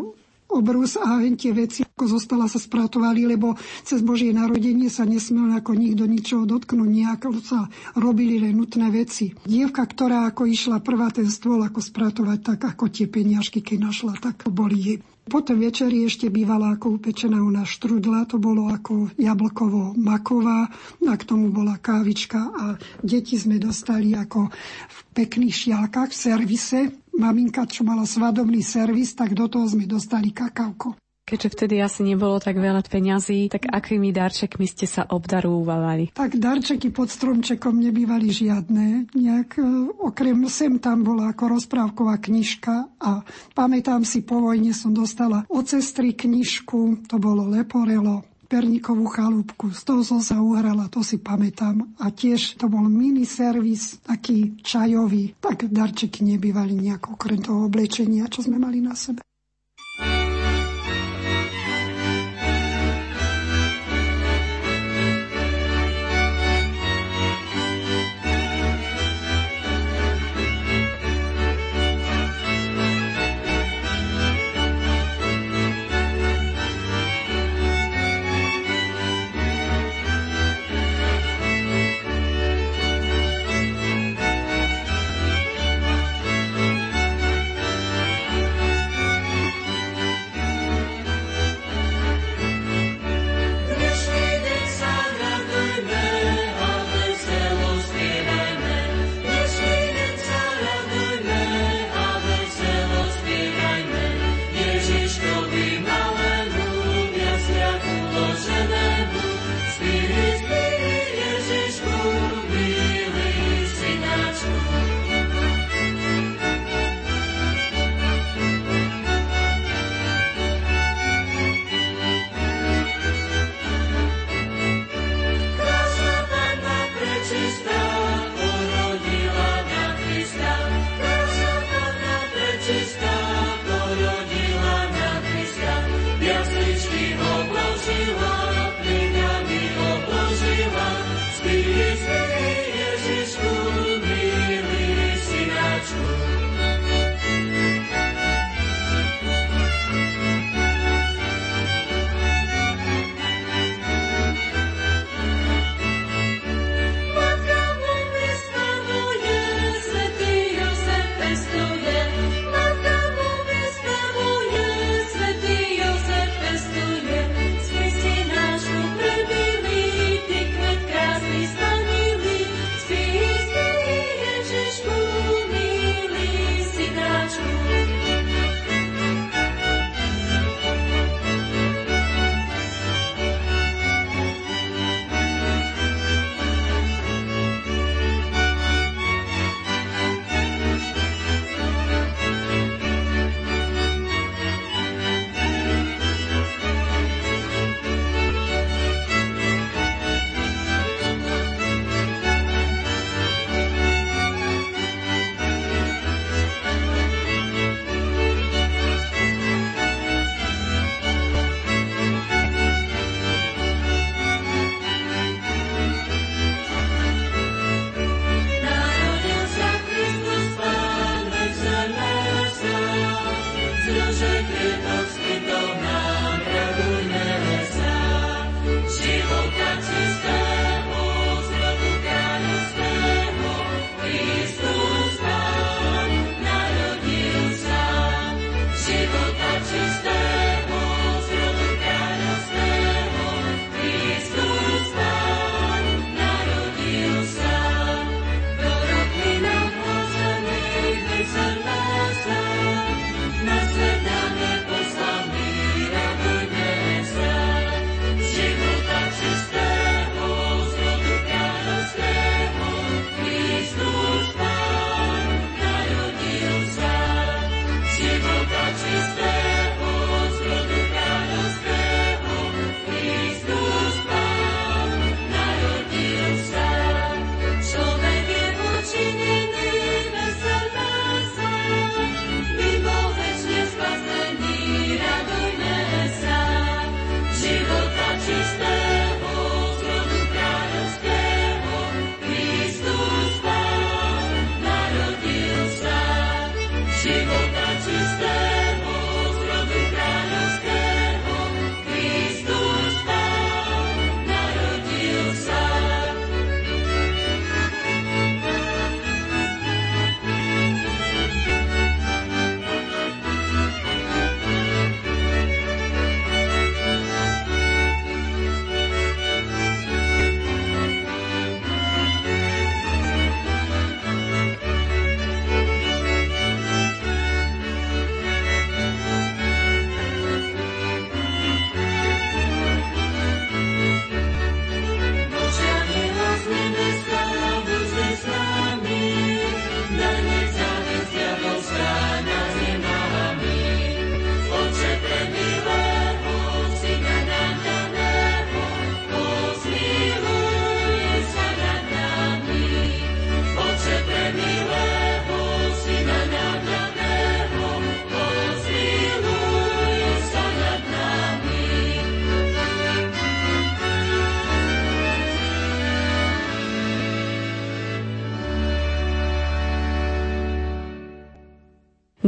obrus 0.49 0.95
a 0.95 1.19
tie 1.35 1.51
veci 1.51 1.83
ako 1.83 2.05
zostala 2.05 2.45
sa 2.51 2.59
spratovali, 2.59 3.23
lebo 3.27 3.55
cez 3.83 4.03
Božie 4.03 4.35
narodenie 4.35 4.91
sa 4.91 5.07
nesmel 5.07 5.51
ako 5.55 5.73
nikto 5.73 6.03
ničoho 6.05 6.43
dotknúť, 6.43 6.89
nejako 6.91 7.27
sa 7.39 7.71
robili 7.95 8.39
len 8.39 8.59
nutné 8.59 8.91
veci. 8.91 9.31
Dievka, 9.47 9.87
ktorá 9.87 10.27
ako 10.29 10.47
išla 10.47 10.83
prvá 10.83 11.09
ten 11.11 11.27
stôl 11.31 11.63
ako 11.63 11.79
spratovať, 11.79 12.39
tak 12.43 12.59
ako 12.75 12.91
tie 12.91 13.07
peniažky, 13.07 13.63
keď 13.63 13.89
našla, 13.91 14.13
tak 14.19 14.47
boli 14.51 14.77
jej. 14.77 14.99
Potom 15.25 15.57
večeri 15.57 16.05
ešte 16.05 16.29
bývala 16.29 16.77
ako 16.77 17.01
upečená 17.01 17.41
nás 17.41 17.65
štrudla, 17.65 18.29
to 18.29 18.37
bolo 18.37 18.69
ako 18.69 19.09
jablkovo-maková, 19.17 20.69
a 21.01 21.13
k 21.17 21.23
tomu 21.25 21.49
bola 21.49 21.81
kávička 21.81 22.37
a 22.53 22.65
deti 23.01 23.33
sme 23.33 23.57
dostali 23.57 24.13
ako 24.13 24.53
v 24.85 24.99
pekných 25.17 25.55
šialkách 25.65 26.13
v 26.13 26.17
servise. 26.29 26.79
Maminka, 27.15 27.63
čo 27.63 27.87
mala 27.87 28.03
svadobný 28.03 28.59
servis, 28.59 29.15
tak 29.15 29.31
do 29.31 29.47
toho 29.47 29.65
sme 29.65 29.87
dostali 29.87 30.35
kakavko. 30.35 30.99
Keďže 31.25 31.57
vtedy 31.57 31.75
asi 31.81 32.05
nebolo 32.05 32.37
tak 32.37 32.53
veľa 32.61 32.85
peňazí, 32.85 33.49
tak 33.49 33.65
akými 33.65 34.13
darčekmi 34.13 34.69
ste 34.69 34.85
sa 34.85 35.09
obdarúvali? 35.09 36.13
Tak 36.13 36.37
darčeky 36.37 36.93
pod 36.93 37.09
stromčekom 37.09 37.81
nebývali 37.81 38.29
žiadne. 38.29 39.09
Nejak, 39.09 39.57
e, 39.57 39.65
okrem 40.05 40.45
sem 40.45 40.77
tam 40.77 41.01
bola 41.01 41.33
ako 41.33 41.57
rozprávková 41.57 42.21
knižka 42.21 43.01
a 43.01 43.25
pamätám 43.57 44.05
si, 44.05 44.21
po 44.21 44.37
vojne 44.37 44.69
som 44.77 44.93
dostala 44.93 45.49
od 45.49 45.65
sestry 45.65 46.13
knižku, 46.13 47.09
to 47.09 47.17
bolo 47.17 47.49
Leporelo, 47.49 48.21
perníkovú 48.45 49.09
chalúbku. 49.09 49.73
Z 49.73 49.81
toho 49.83 50.01
som 50.05 50.21
sa 50.21 50.39
uhrala, 50.39 50.87
to 50.87 51.01
si 51.01 51.19
pamätám. 51.19 51.83
A 51.99 52.13
tiež 52.13 52.55
to 52.61 52.71
bol 52.71 52.85
mini 52.85 53.27
servis, 53.27 53.99
taký 54.05 54.55
čajový. 54.61 55.35
Tak 55.41 55.67
darčeky 55.69 56.23
nebývali 56.23 56.77
nejako 56.77 57.19
okrem 57.19 57.41
toho 57.41 57.67
oblečenia, 57.67 58.29
čo 58.31 58.45
sme 58.45 58.61
mali 58.61 58.79
na 58.79 58.95
sebe. 58.95 59.25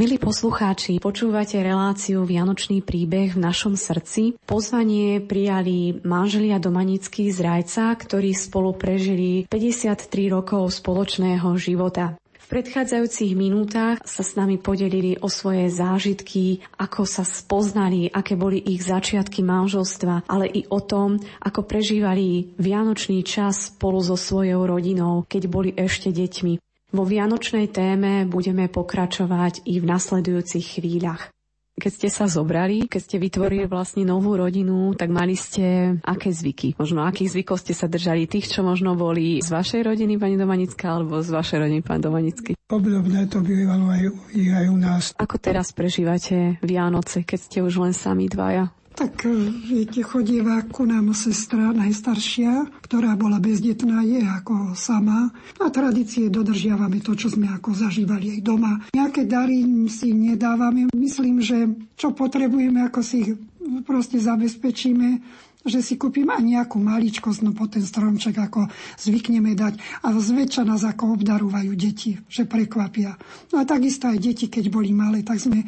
Milí 0.08 0.24
poslucháči, 0.24 1.04
počúvate 1.04 1.60
reláciu 1.60 2.24
Vianočný 2.24 2.80
príbeh 2.80 3.36
v 3.36 3.44
našom 3.44 3.76
srdci. 3.76 4.40
Pozvanie 4.48 5.20
prijali 5.20 6.00
manželia 6.00 6.64
Domanický 6.64 7.28
z 7.28 7.44
Rajca, 7.44 7.92
ktorí 7.92 8.32
spolu 8.32 8.72
prežili 8.80 9.44
53 9.52 10.08
rokov 10.32 10.80
spoločného 10.80 11.52
života. 11.60 12.16
V 12.24 12.46
predchádzajúcich 12.48 13.36
minútach 13.36 14.00
sa 14.08 14.24
s 14.24 14.40
nami 14.40 14.56
podelili 14.56 15.20
o 15.20 15.28
svoje 15.28 15.68
zážitky, 15.68 16.64
ako 16.80 17.04
sa 17.04 17.28
spoznali, 17.28 18.08
aké 18.08 18.40
boli 18.40 18.64
ich 18.64 18.88
začiatky 18.88 19.44
manželstva, 19.44 20.24
ale 20.32 20.48
i 20.48 20.64
o 20.72 20.80
tom, 20.80 21.20
ako 21.44 21.68
prežívali 21.68 22.56
vianočný 22.56 23.28
čas 23.28 23.76
spolu 23.76 24.00
so 24.00 24.16
svojou 24.16 24.72
rodinou, 24.72 25.28
keď 25.28 25.44
boli 25.52 25.76
ešte 25.76 26.16
deťmi. 26.16 26.64
Vo 26.88 27.04
vianočnej 27.04 27.68
téme 27.68 28.24
budeme 28.24 28.72
pokračovať 28.72 29.68
i 29.68 29.84
v 29.84 29.86
nasledujúcich 29.92 30.80
chvíľach. 30.80 31.36
Keď 31.78 31.92
ste 31.94 32.10
sa 32.10 32.26
zobrali, 32.32 32.88
keď 32.88 33.02
ste 33.04 33.18
vytvorili 33.20 33.68
vlastne 33.68 34.08
novú 34.08 34.34
rodinu, 34.34 34.96
tak 34.96 35.12
mali 35.12 35.36
ste 35.36 35.94
aké 36.02 36.32
zvyky? 36.32 36.80
Možno 36.80 37.04
akých 37.04 37.38
zvykov 37.38 37.60
ste 37.60 37.76
sa 37.76 37.92
držali? 37.92 38.26
Tých, 38.26 38.50
čo 38.50 38.64
možno 38.64 38.96
boli 38.96 39.44
z 39.44 39.50
vašej 39.52 39.84
rodiny, 39.84 40.18
pani 40.18 40.40
Domanická, 40.40 40.96
alebo 40.96 41.20
z 41.20 41.30
vašej 41.30 41.68
rodiny, 41.68 41.84
pán 41.84 42.02
Domanický? 42.02 42.58
Obdobne 42.72 43.30
to 43.30 43.44
bývalo 43.44 43.94
aj, 43.94 44.08
aj 44.34 44.66
u 44.72 44.78
nás. 44.80 45.04
Ako 45.20 45.38
teraz 45.44 45.76
prežívate 45.76 46.56
Vianoce, 46.66 47.28
keď 47.28 47.40
ste 47.46 47.58
už 47.62 47.84
len 47.84 47.94
sami 47.94 48.32
dvaja? 48.32 48.72
Tak 48.98 49.30
e, 49.30 49.54
viete, 49.62 50.02
chodieva 50.02 50.58
ku 50.66 50.82
nám 50.90 51.14
sestra 51.14 51.70
najstaršia, 51.70 52.82
ktorá 52.82 53.14
bola 53.14 53.38
bezdetná, 53.38 54.02
je 54.02 54.26
ako 54.26 54.74
sama. 54.74 55.30
A 55.62 55.70
tradície 55.70 56.34
dodržiavame 56.34 56.98
to, 57.06 57.14
čo 57.14 57.30
sme 57.30 57.46
ako 57.46 57.78
zažívali 57.78 58.34
aj 58.34 58.42
doma. 58.42 58.82
Nejaké 58.98 59.30
dary 59.30 59.62
si 59.86 60.18
nedávame. 60.18 60.90
Myslím, 60.98 61.46
že 61.46 61.70
čo 61.94 62.10
potrebujeme, 62.10 62.82
ako 62.90 63.00
si 63.06 63.16
ich 63.22 63.32
proste 63.86 64.18
zabezpečíme 64.18 65.22
že 65.68 65.84
si 65.84 66.00
kúpim 66.00 66.32
aj 66.32 66.40
nejakú 66.48 66.80
maličkosť, 66.80 67.44
no 67.44 67.52
po 67.52 67.68
ten 67.68 67.84
stromček 67.84 68.40
ako 68.40 68.72
zvykneme 69.04 69.52
dať. 69.52 69.76
A 70.08 70.16
zväčša 70.16 70.64
nás 70.64 70.88
ako 70.88 71.20
obdarúvajú 71.20 71.76
deti, 71.76 72.16
že 72.32 72.48
prekvapia. 72.48 73.20
No 73.52 73.60
a 73.60 73.68
takisto 73.68 74.08
aj 74.08 74.16
deti, 74.16 74.48
keď 74.48 74.72
boli 74.72 74.96
malé, 74.96 75.28
tak 75.28 75.44
sme 75.44 75.68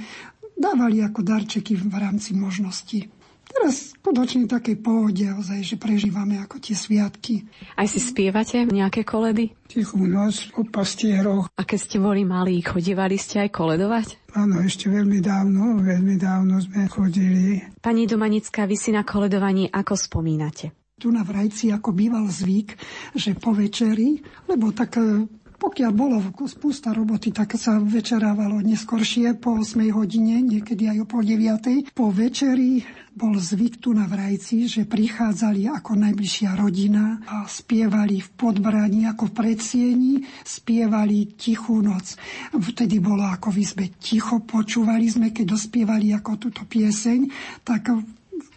dávali 0.55 1.03
ako 1.03 1.19
darčeky 1.19 1.75
v 1.75 1.91
rámci 1.91 2.31
možností. 2.31 3.18
Teraz 3.49 3.97
skutočne 3.97 4.45
takej 4.45 4.77
pohode, 4.77 5.25
ozaj, 5.25 5.65
že 5.65 5.75
prežívame 5.81 6.37
ako 6.37 6.61
tie 6.61 6.77
sviatky. 6.77 7.49
Aj 7.73 7.89
si 7.89 7.97
spievate 7.97 8.61
nejaké 8.69 9.01
koledy? 9.01 9.57
Tichú 9.65 10.05
noc 10.05 10.53
o 10.53 10.61
pastieroch. 10.61 11.49
A 11.57 11.61
keď 11.65 11.79
ste 11.81 11.97
boli 11.97 12.21
malí, 12.29 12.61
chodívali 12.61 13.17
ste 13.17 13.41
aj 13.41 13.49
koledovať? 13.49 14.07
Áno, 14.37 14.61
ešte 14.61 14.93
veľmi 14.93 15.17
dávno, 15.17 15.81
veľmi 15.81 16.15
dávno 16.21 16.61
sme 16.61 16.85
chodili. 16.85 17.65
Pani 17.81 18.05
Domanická, 18.05 18.69
vy 18.69 18.77
si 18.77 18.93
na 18.93 19.01
koledovaní 19.01 19.65
ako 19.65 19.97
spomínate? 19.97 20.77
Tu 20.99 21.09
na 21.09 21.23
Vrajci 21.23 21.71
ako 21.71 21.95
býval 21.95 22.27
zvyk, 22.27 22.75
že 23.15 23.31
po 23.33 23.55
večeri, 23.55 24.19
lebo 24.51 24.75
tak 24.75 24.99
e, 24.99 25.25
pokiaľ 25.59 25.91
bolo 25.91 26.23
spústa 26.47 26.95
roboty, 26.95 27.35
tak 27.35 27.59
sa 27.59 27.77
večerávalo 27.83 28.63
neskoršie 28.63 29.35
po 29.35 29.59
8 29.59 29.91
hodine, 29.91 30.39
niekedy 30.39 30.87
aj 30.87 31.03
o 31.03 31.05
pol 31.05 31.27
9. 31.27 31.91
Po 31.91 32.15
večeri 32.15 32.79
bol 33.11 33.35
zvyk 33.35 33.83
tu 33.83 33.91
na 33.91 34.07
Vrajci, 34.07 34.71
že 34.71 34.87
prichádzali 34.87 35.67
ako 35.67 35.99
najbližšia 35.99 36.55
rodina 36.55 37.19
a 37.27 37.43
spievali 37.43 38.23
v 38.23 38.29
podbraní 38.39 39.03
ako 39.11 39.27
v 39.27 39.33
predsieni, 39.35 40.13
spievali 40.47 41.35
tichú 41.35 41.83
noc. 41.83 42.15
Vtedy 42.55 43.03
bolo 43.03 43.27
ako 43.27 43.51
v 43.51 43.57
izbe 43.59 43.85
ticho, 43.99 44.39
počúvali 44.39 45.11
sme, 45.11 45.35
keď 45.35 45.59
dospievali 45.59 46.15
ako 46.15 46.31
túto 46.39 46.63
pieseň, 46.63 47.27
tak 47.67 47.91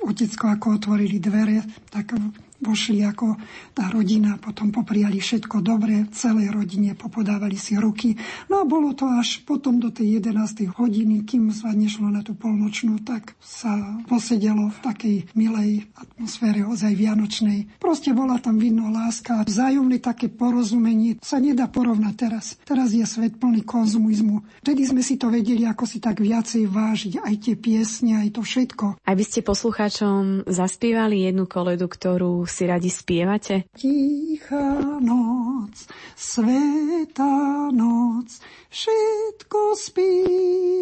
otecko 0.06 0.44
ako 0.54 0.78
otvorili 0.78 1.18
dvere, 1.18 1.66
tak 1.90 2.14
vošli 2.62 3.02
ako 3.02 3.36
tá 3.74 3.90
rodina, 3.90 4.38
potom 4.38 4.70
popriali 4.70 5.18
všetko 5.18 5.60
dobre, 5.60 6.06
celej 6.14 6.54
rodine 6.54 6.94
popodávali 6.94 7.58
si 7.58 7.74
ruky. 7.74 8.14
No 8.46 8.62
a 8.62 8.64
bolo 8.64 8.94
to 8.94 9.10
až 9.10 9.42
potom 9.42 9.82
do 9.82 9.90
tej 9.90 10.22
11. 10.22 10.70
hodiny, 10.78 11.26
kým 11.26 11.50
sa 11.50 11.74
nešlo 11.74 12.08
na 12.08 12.22
tú 12.22 12.38
polnočnú, 12.38 13.02
tak 13.02 13.34
sa 13.42 13.98
posedelo 14.06 14.70
v 14.70 14.78
takej 14.80 15.16
milej 15.34 15.90
atmosfére 15.98 16.62
ozaj 16.62 16.94
vianočnej. 16.94 17.82
Proste 17.82 18.14
bola 18.14 18.38
tam 18.38 18.56
vidno 18.62 18.88
láska, 18.94 19.42
vzájomné 19.42 19.98
také 19.98 20.30
porozumenie 20.30 21.18
sa 21.18 21.42
nedá 21.42 21.66
porovnať 21.66 22.14
teraz. 22.14 22.44
Teraz 22.62 22.94
je 22.94 23.02
svet 23.02 23.36
plný 23.42 23.66
konzumizmu. 23.66 24.62
Vtedy 24.62 24.86
sme 24.86 25.02
si 25.02 25.18
to 25.18 25.26
vedeli, 25.26 25.66
ako 25.66 25.84
si 25.88 25.98
tak 25.98 26.22
viacej 26.22 26.70
vážiť, 26.70 27.12
aj 27.18 27.34
tie 27.42 27.54
piesne, 27.58 28.22
aj 28.22 28.38
to 28.38 28.42
všetko. 28.46 29.02
Aj 29.02 29.14
by 29.18 29.24
ste 29.26 29.42
poslucháčom 29.42 30.46
zaspievali 30.46 31.26
jednu 31.26 31.50
koledu, 31.50 31.90
ktorú 31.90 32.46
si 32.52 32.66
radi 32.68 32.90
spievate? 32.92 33.64
Tichá 33.72 35.00
noc, 35.00 35.88
svetá 36.12 37.72
noc, 37.72 38.28
všetko 38.68 39.60
spí, 39.72 40.12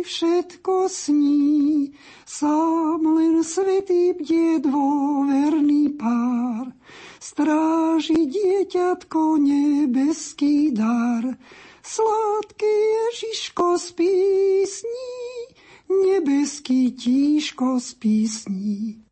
všetko 0.02 0.90
sní, 0.90 1.94
sám 2.26 3.00
len 3.06 3.46
svetý 3.46 4.18
bdie 4.18 4.58
dôverný 4.58 5.94
pár, 5.94 6.74
stráži 7.22 8.26
dieťatko 8.26 9.38
nebeský 9.38 10.74
dar, 10.74 11.38
sladký 11.86 12.74
Ježiško 12.98 13.78
spí 13.78 14.14
sní, 14.66 15.14
nebeský 15.86 16.90
tíško 16.98 17.78
spí 17.78 18.26
sní. 18.26 19.09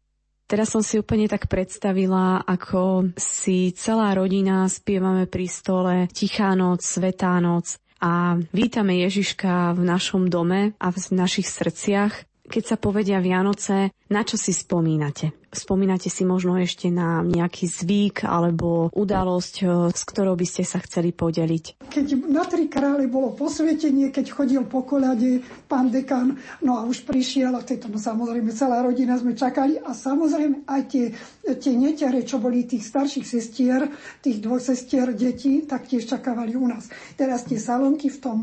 Teraz 0.49 0.73
som 0.73 0.81
si 0.81 0.97
úplne 0.97 1.29
tak 1.29 1.45
predstavila, 1.45 2.41
ako 2.41 3.13
si 3.21 3.69
celá 3.77 4.17
rodina 4.17 4.65
spievame 4.65 5.29
pri 5.29 5.45
stole 5.45 5.95
Tichá 6.09 6.57
noc, 6.57 6.81
Svetá 6.81 7.37
noc 7.37 7.77
a 8.01 8.41
vítame 8.49 8.97
Ježiška 9.05 9.77
v 9.77 9.83
našom 9.85 10.33
dome 10.33 10.73
a 10.81 10.89
v 10.89 10.97
našich 11.13 11.53
srdciach. 11.53 12.25
Keď 12.49 12.65
sa 12.65 12.81
povedia 12.81 13.21
Vianoce, 13.21 13.93
na 14.09 14.25
čo 14.25 14.41
si 14.41 14.57
spomínate? 14.57 15.37
Spomínate 15.49 16.13
si 16.13 16.29
možno 16.29 16.61
ešte 16.61 16.93
na 16.93 17.25
nejaký 17.25 17.65
zvyk 17.65 18.29
alebo 18.29 18.93
udalosť, 18.93 19.55
eh, 19.65 19.69
s 19.89 20.03
ktorou 20.05 20.37
by 20.37 20.45
ste 20.45 20.61
sa 20.61 20.77
chceli 20.85 21.17
podeliť? 21.17 21.89
Keď 21.89 22.07
na 22.29 22.45
tri 22.45 22.69
krále 22.69 23.09
bolo 23.09 23.33
posvetenie, 23.33 24.13
keď 24.13 24.29
chodil 24.29 24.63
po 24.69 24.85
kolade 24.85 25.41
pán 25.65 25.89
dekan, 25.89 26.37
no 26.61 26.77
a 26.77 26.85
už 26.85 27.09
prišiel, 27.09 27.57
a 27.57 27.65
tieto, 27.65 27.89
no 27.89 27.97
samozrejme 27.97 28.53
celá 28.53 28.85
rodina 28.85 29.17
sme 29.17 29.33
čakali 29.33 29.81
a 29.81 29.97
samozrejme 29.97 30.69
aj 30.69 30.83
tie, 30.85 31.17
tie 31.57 31.73
netere, 31.73 32.29
čo 32.29 32.37
boli 32.37 32.69
tých 32.69 32.85
starších 32.85 33.25
sestier, 33.25 33.89
tých 34.21 34.45
dvoch 34.45 34.61
sestier 34.61 35.17
detí, 35.17 35.65
tak 35.65 35.89
tiež 35.89 36.05
čakávali 36.13 36.61
u 36.61 36.69
nás. 36.69 36.93
Teraz 37.17 37.49
tie 37.49 37.57
salonky 37.57 38.13
v 38.13 38.19
tom, 38.21 38.39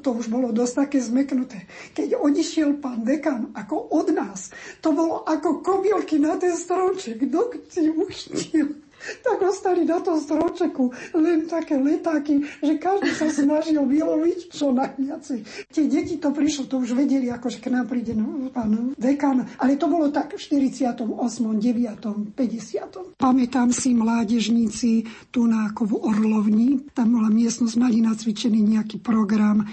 to 0.00 0.16
už 0.16 0.32
bolo 0.32 0.56
dosť 0.56 0.88
také 0.88 0.98
zmeknuté. 1.04 1.68
Keď 1.92 2.16
odišiel 2.16 2.80
pán 2.80 3.04
dekan 3.04 3.52
ako 3.52 3.92
od 3.92 4.08
nás, 4.16 4.56
to 4.80 4.96
bolo 4.96 5.20
ako 5.28 5.60
kobielky 5.60 6.16
na 6.16 6.40
ten 6.46 6.54
stromček, 6.54 7.18
kto 7.26 7.40
ti 7.66 7.90
uchytil 7.90 8.86
tak 9.22 9.38
ostali 9.42 9.84
na 9.84 10.00
tom 10.00 10.18
stromčeku 10.18 10.90
len 11.14 11.46
také 11.46 11.78
letáky, 11.78 12.42
že 12.58 12.74
každý 12.80 13.10
sa 13.14 13.28
snažil 13.30 13.84
vyloviť 13.86 14.50
čo 14.50 14.72
najviacej. 14.74 15.68
Tie 15.70 15.84
deti 15.86 16.16
to 16.18 16.32
prišlo, 16.34 16.66
to 16.66 16.82
už 16.82 16.96
vedeli, 16.96 17.30
ako 17.30 17.46
že 17.52 17.62
k 17.62 17.70
nám 17.70 17.86
príde 17.86 18.16
no, 18.16 18.50
pán 18.50 18.96
dekan, 18.98 19.46
ale 19.60 19.78
to 19.78 19.86
bolo 19.86 20.10
tak 20.10 20.34
v 20.34 20.40
48., 20.40 21.06
9., 21.06 22.34
50. 22.34 23.20
Pamätám 23.20 23.68
si 23.70 23.94
mládežníci 23.94 25.06
tu 25.30 25.46
na 25.46 25.70
ako 25.70 26.02
Orlovni, 26.02 26.82
tam 26.92 27.20
bola 27.20 27.30
miestnosť, 27.30 27.74
mali 27.78 28.02
nacvičený 28.02 28.58
nejaký 28.58 28.98
program 28.98 29.68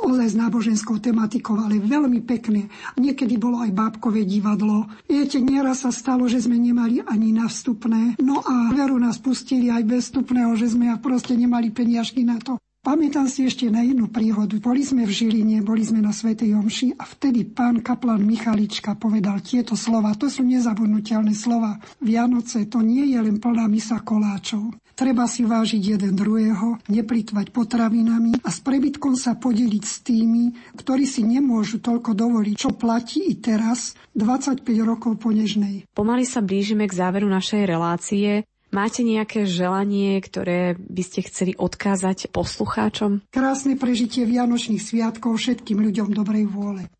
ozaj 0.00 0.32
s 0.32 0.36
náboženskou 0.36 0.98
tematikou, 0.98 1.58
ale 1.60 1.82
veľmi 1.82 2.24
pekné. 2.24 2.68
Niekedy 2.96 3.36
bolo 3.36 3.60
aj 3.60 3.70
bábkové 3.72 4.24
divadlo. 4.24 4.88
Viete, 5.06 5.38
nieraz 5.40 5.84
sa 5.84 5.92
stalo, 5.92 6.26
že 6.26 6.42
sme 6.42 6.56
nemali 6.56 7.04
ani 7.04 7.30
na 7.34 7.46
vstupné. 7.46 8.16
No 8.20 8.40
a 8.42 8.72
veru 8.72 8.96
nás 8.96 9.20
pustili 9.20 9.68
aj 9.68 9.82
bez 9.84 10.02
vstupného, 10.10 10.54
že 10.56 10.72
sme 10.72 10.96
proste 10.98 11.36
nemali 11.36 11.70
peniažky 11.70 12.24
na 12.24 12.40
to. 12.40 12.58
Pamätám 12.84 13.24
si 13.32 13.48
ešte 13.48 13.72
na 13.72 13.80
jednu 13.80 14.12
príhodu. 14.12 14.60
Boli 14.60 14.84
sme 14.84 15.08
v 15.08 15.16
Žiline, 15.16 15.64
boli 15.64 15.80
sme 15.88 16.04
na 16.04 16.12
Svetej 16.12 16.52
Omši 16.52 17.00
a 17.00 17.08
vtedy 17.08 17.48
pán 17.48 17.80
kaplan 17.80 18.20
Michalička 18.20 18.92
povedal 19.00 19.40
tieto 19.40 19.72
slova. 19.72 20.12
To 20.20 20.28
sú 20.28 20.44
nezabudnutelné 20.44 21.32
slova. 21.32 21.80
Vianoce 22.04 22.68
to 22.68 22.84
nie 22.84 23.08
je 23.08 23.24
len 23.24 23.40
plná 23.40 23.72
misa 23.72 24.04
koláčov. 24.04 24.76
Treba 24.92 25.24
si 25.24 25.48
vážiť 25.48 25.96
jeden 25.96 26.12
druhého, 26.12 26.76
neplýtvať 26.92 27.56
potravinami 27.56 28.44
a 28.44 28.52
s 28.52 28.60
prebytkom 28.60 29.16
sa 29.16 29.32
podeliť 29.32 29.84
s 29.88 30.04
tými, 30.04 30.76
ktorí 30.76 31.08
si 31.08 31.24
nemôžu 31.24 31.80
toľko 31.80 32.12
dovoliť, 32.12 32.54
čo 32.54 32.76
platí 32.76 33.32
i 33.32 33.40
teraz, 33.40 33.96
25 34.12 34.60
rokov 34.84 35.18
po 35.24 35.32
nežnej. 35.32 35.88
Pomaly 35.96 36.28
sa 36.28 36.44
blížime 36.44 36.84
k 36.84 37.00
záveru 37.00 37.26
našej 37.32 37.64
relácie. 37.64 38.44
Máte 38.74 39.06
nejaké 39.06 39.46
želanie, 39.46 40.18
ktoré 40.18 40.74
by 40.74 41.02
ste 41.06 41.22
chceli 41.30 41.54
odkázať 41.54 42.34
poslucháčom? 42.34 43.22
Krásne 43.30 43.78
prežitie 43.78 44.26
Vianočných 44.26 44.82
sviatkov 44.82 45.38
všetkým 45.38 45.78
ľuďom 45.78 46.10
dobrej 46.10 46.50
vôle. 46.50 46.90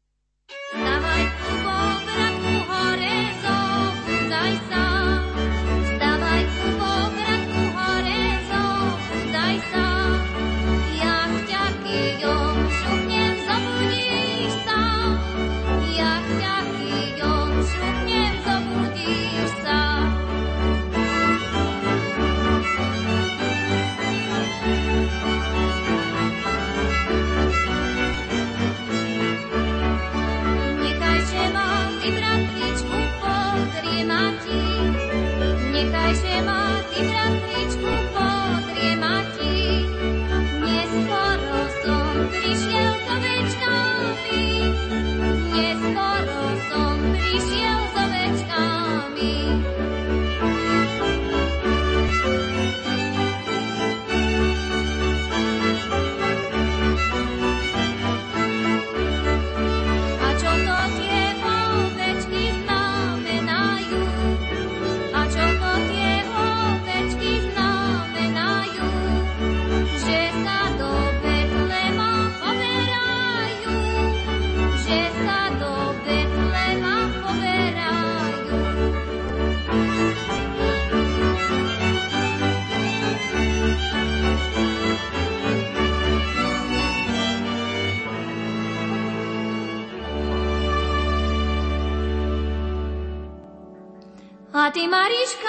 Ty 94.75 94.89
Mariška 94.89 95.44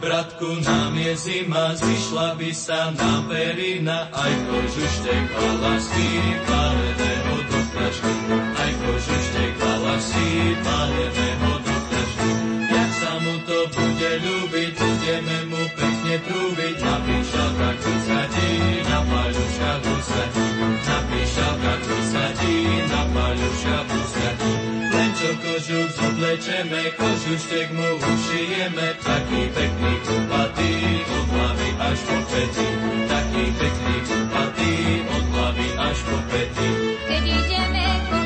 Bratku, 0.00 0.60
nám 0.64 0.96
je 0.98 1.16
zima, 1.16 1.74
zišla 1.74 2.34
by 2.38 2.50
sa 2.54 2.92
na 2.96 3.24
perina, 3.28 4.08
aj 4.12 4.32
kožuštek 4.48 5.26
hlasí, 5.36 6.10
paleného 6.48 7.36
do 7.50 7.60
fľašky, 7.72 8.14
aj 8.56 8.72
kožuštek 8.78 9.52
hlasí, 9.58 10.28
paleného 10.64 11.52
do 11.66 11.74
fľašky. 11.88 12.30
Jak 12.72 12.90
sa 13.00 13.12
mu 13.20 13.34
to 13.42 13.58
bude 13.74 14.12
ľúbiť, 14.22 14.72
budeme 14.78 15.38
mu 15.50 15.62
pekne 15.76 16.16
trúbiť, 16.30 16.76
na 16.80 16.96
píšalkách 17.02 17.78
vysadí, 17.82 18.50
na 18.86 18.98
paľuškách 19.02 19.82
usadí, 19.82 20.46
na 20.86 20.98
píšalkách 21.10 21.82
vysadí, 21.90 22.56
na 22.86 23.02
paľuškách 23.10 23.88
usadí. 23.98 24.91
Čo 25.22 25.38
kožuch 25.38 25.90
zoblečeme, 25.94 26.98
kožuštek 26.98 27.70
mu 27.78 27.94
ušijeme, 27.94 28.98
taký 29.06 29.54
pekný 29.54 29.94
kupatý, 30.02 30.72
od 31.06 31.26
hlavy 31.30 31.68
až 31.78 31.98
po 32.10 32.18
pety. 32.26 32.66
Taký 33.06 33.44
pekný 33.54 33.96
kupatý, 34.02 34.72
od 35.06 35.24
hlavy 35.30 35.68
až 35.78 35.98
po 36.10 36.18
pety. 36.26 36.68
Keď 37.06 37.22
ideme 37.38 37.86
kolo 38.10 38.21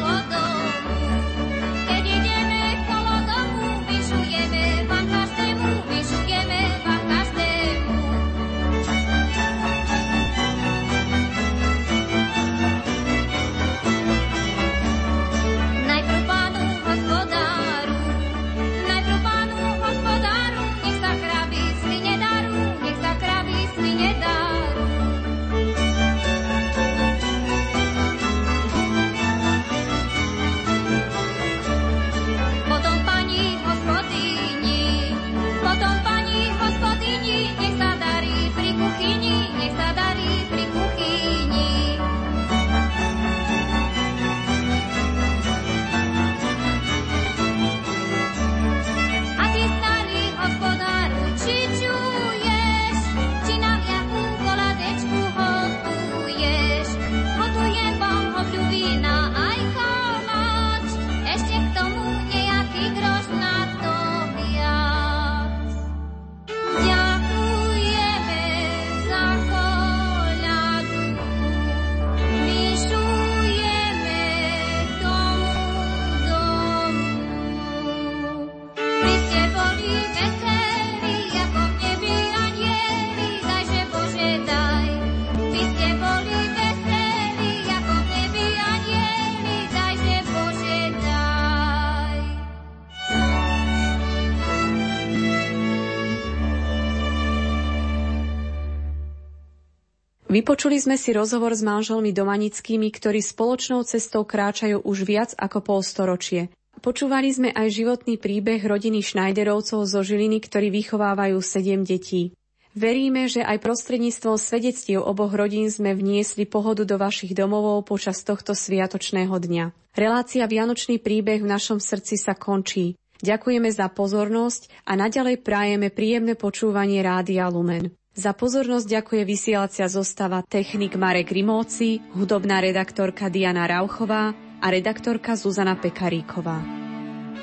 Vypočuli 100.36 100.76
sme 100.76 101.00
si 101.00 101.16
rozhovor 101.16 101.56
s 101.56 101.64
manželmi 101.64 102.12
Domanickými, 102.12 102.92
ktorí 102.92 103.24
spoločnou 103.24 103.80
cestou 103.88 104.28
kráčajú 104.28 104.84
už 104.84 105.08
viac 105.08 105.32
ako 105.32 105.64
polstoročie. 105.64 106.52
Počúvali 106.84 107.32
sme 107.32 107.56
aj 107.56 107.72
životný 107.72 108.20
príbeh 108.20 108.60
rodiny 108.60 109.00
Schneiderovcov 109.00 109.88
zo 109.88 110.00
Žiliny, 110.04 110.44
ktorí 110.44 110.68
vychovávajú 110.68 111.40
sedem 111.40 111.88
detí. 111.88 112.36
Veríme, 112.76 113.32
že 113.32 113.40
aj 113.40 113.64
prostredníctvom 113.64 114.36
svedectiev 114.36 115.08
oboch 115.08 115.32
rodín 115.32 115.72
sme 115.72 115.96
vniesli 115.96 116.44
pohodu 116.44 116.84
do 116.84 117.00
vašich 117.00 117.32
domovov 117.32 117.88
počas 117.88 118.20
tohto 118.20 118.52
sviatočného 118.52 119.32
dňa. 119.32 119.96
Relácia 119.96 120.44
Vianočný 120.44 121.00
príbeh 121.00 121.40
v 121.40 121.48
našom 121.48 121.80
srdci 121.80 122.20
sa 122.20 122.36
končí. 122.36 122.92
Ďakujeme 123.24 123.72
za 123.72 123.88
pozornosť 123.88 124.84
a 124.84 125.00
naďalej 125.00 125.40
prajeme 125.40 125.88
príjemné 125.88 126.36
počúvanie 126.36 127.00
Rádia 127.00 127.48
Lumen. 127.48 127.88
Za 128.16 128.32
pozornosť 128.32 128.88
ďakuje 128.88 129.22
vysielacia 129.28 129.84
zostava 129.92 130.40
technik 130.40 130.96
Marek 130.96 131.28
Rimóci, 131.28 132.00
hudobná 132.16 132.64
redaktorka 132.64 133.28
Diana 133.28 133.68
Rauchová 133.68 134.32
a 134.56 134.66
redaktorka 134.72 135.36
Zuzana 135.36 135.76
Pekaríková. 135.76 136.64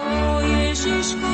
O 0.02 0.42
Ježišku, 0.42 1.33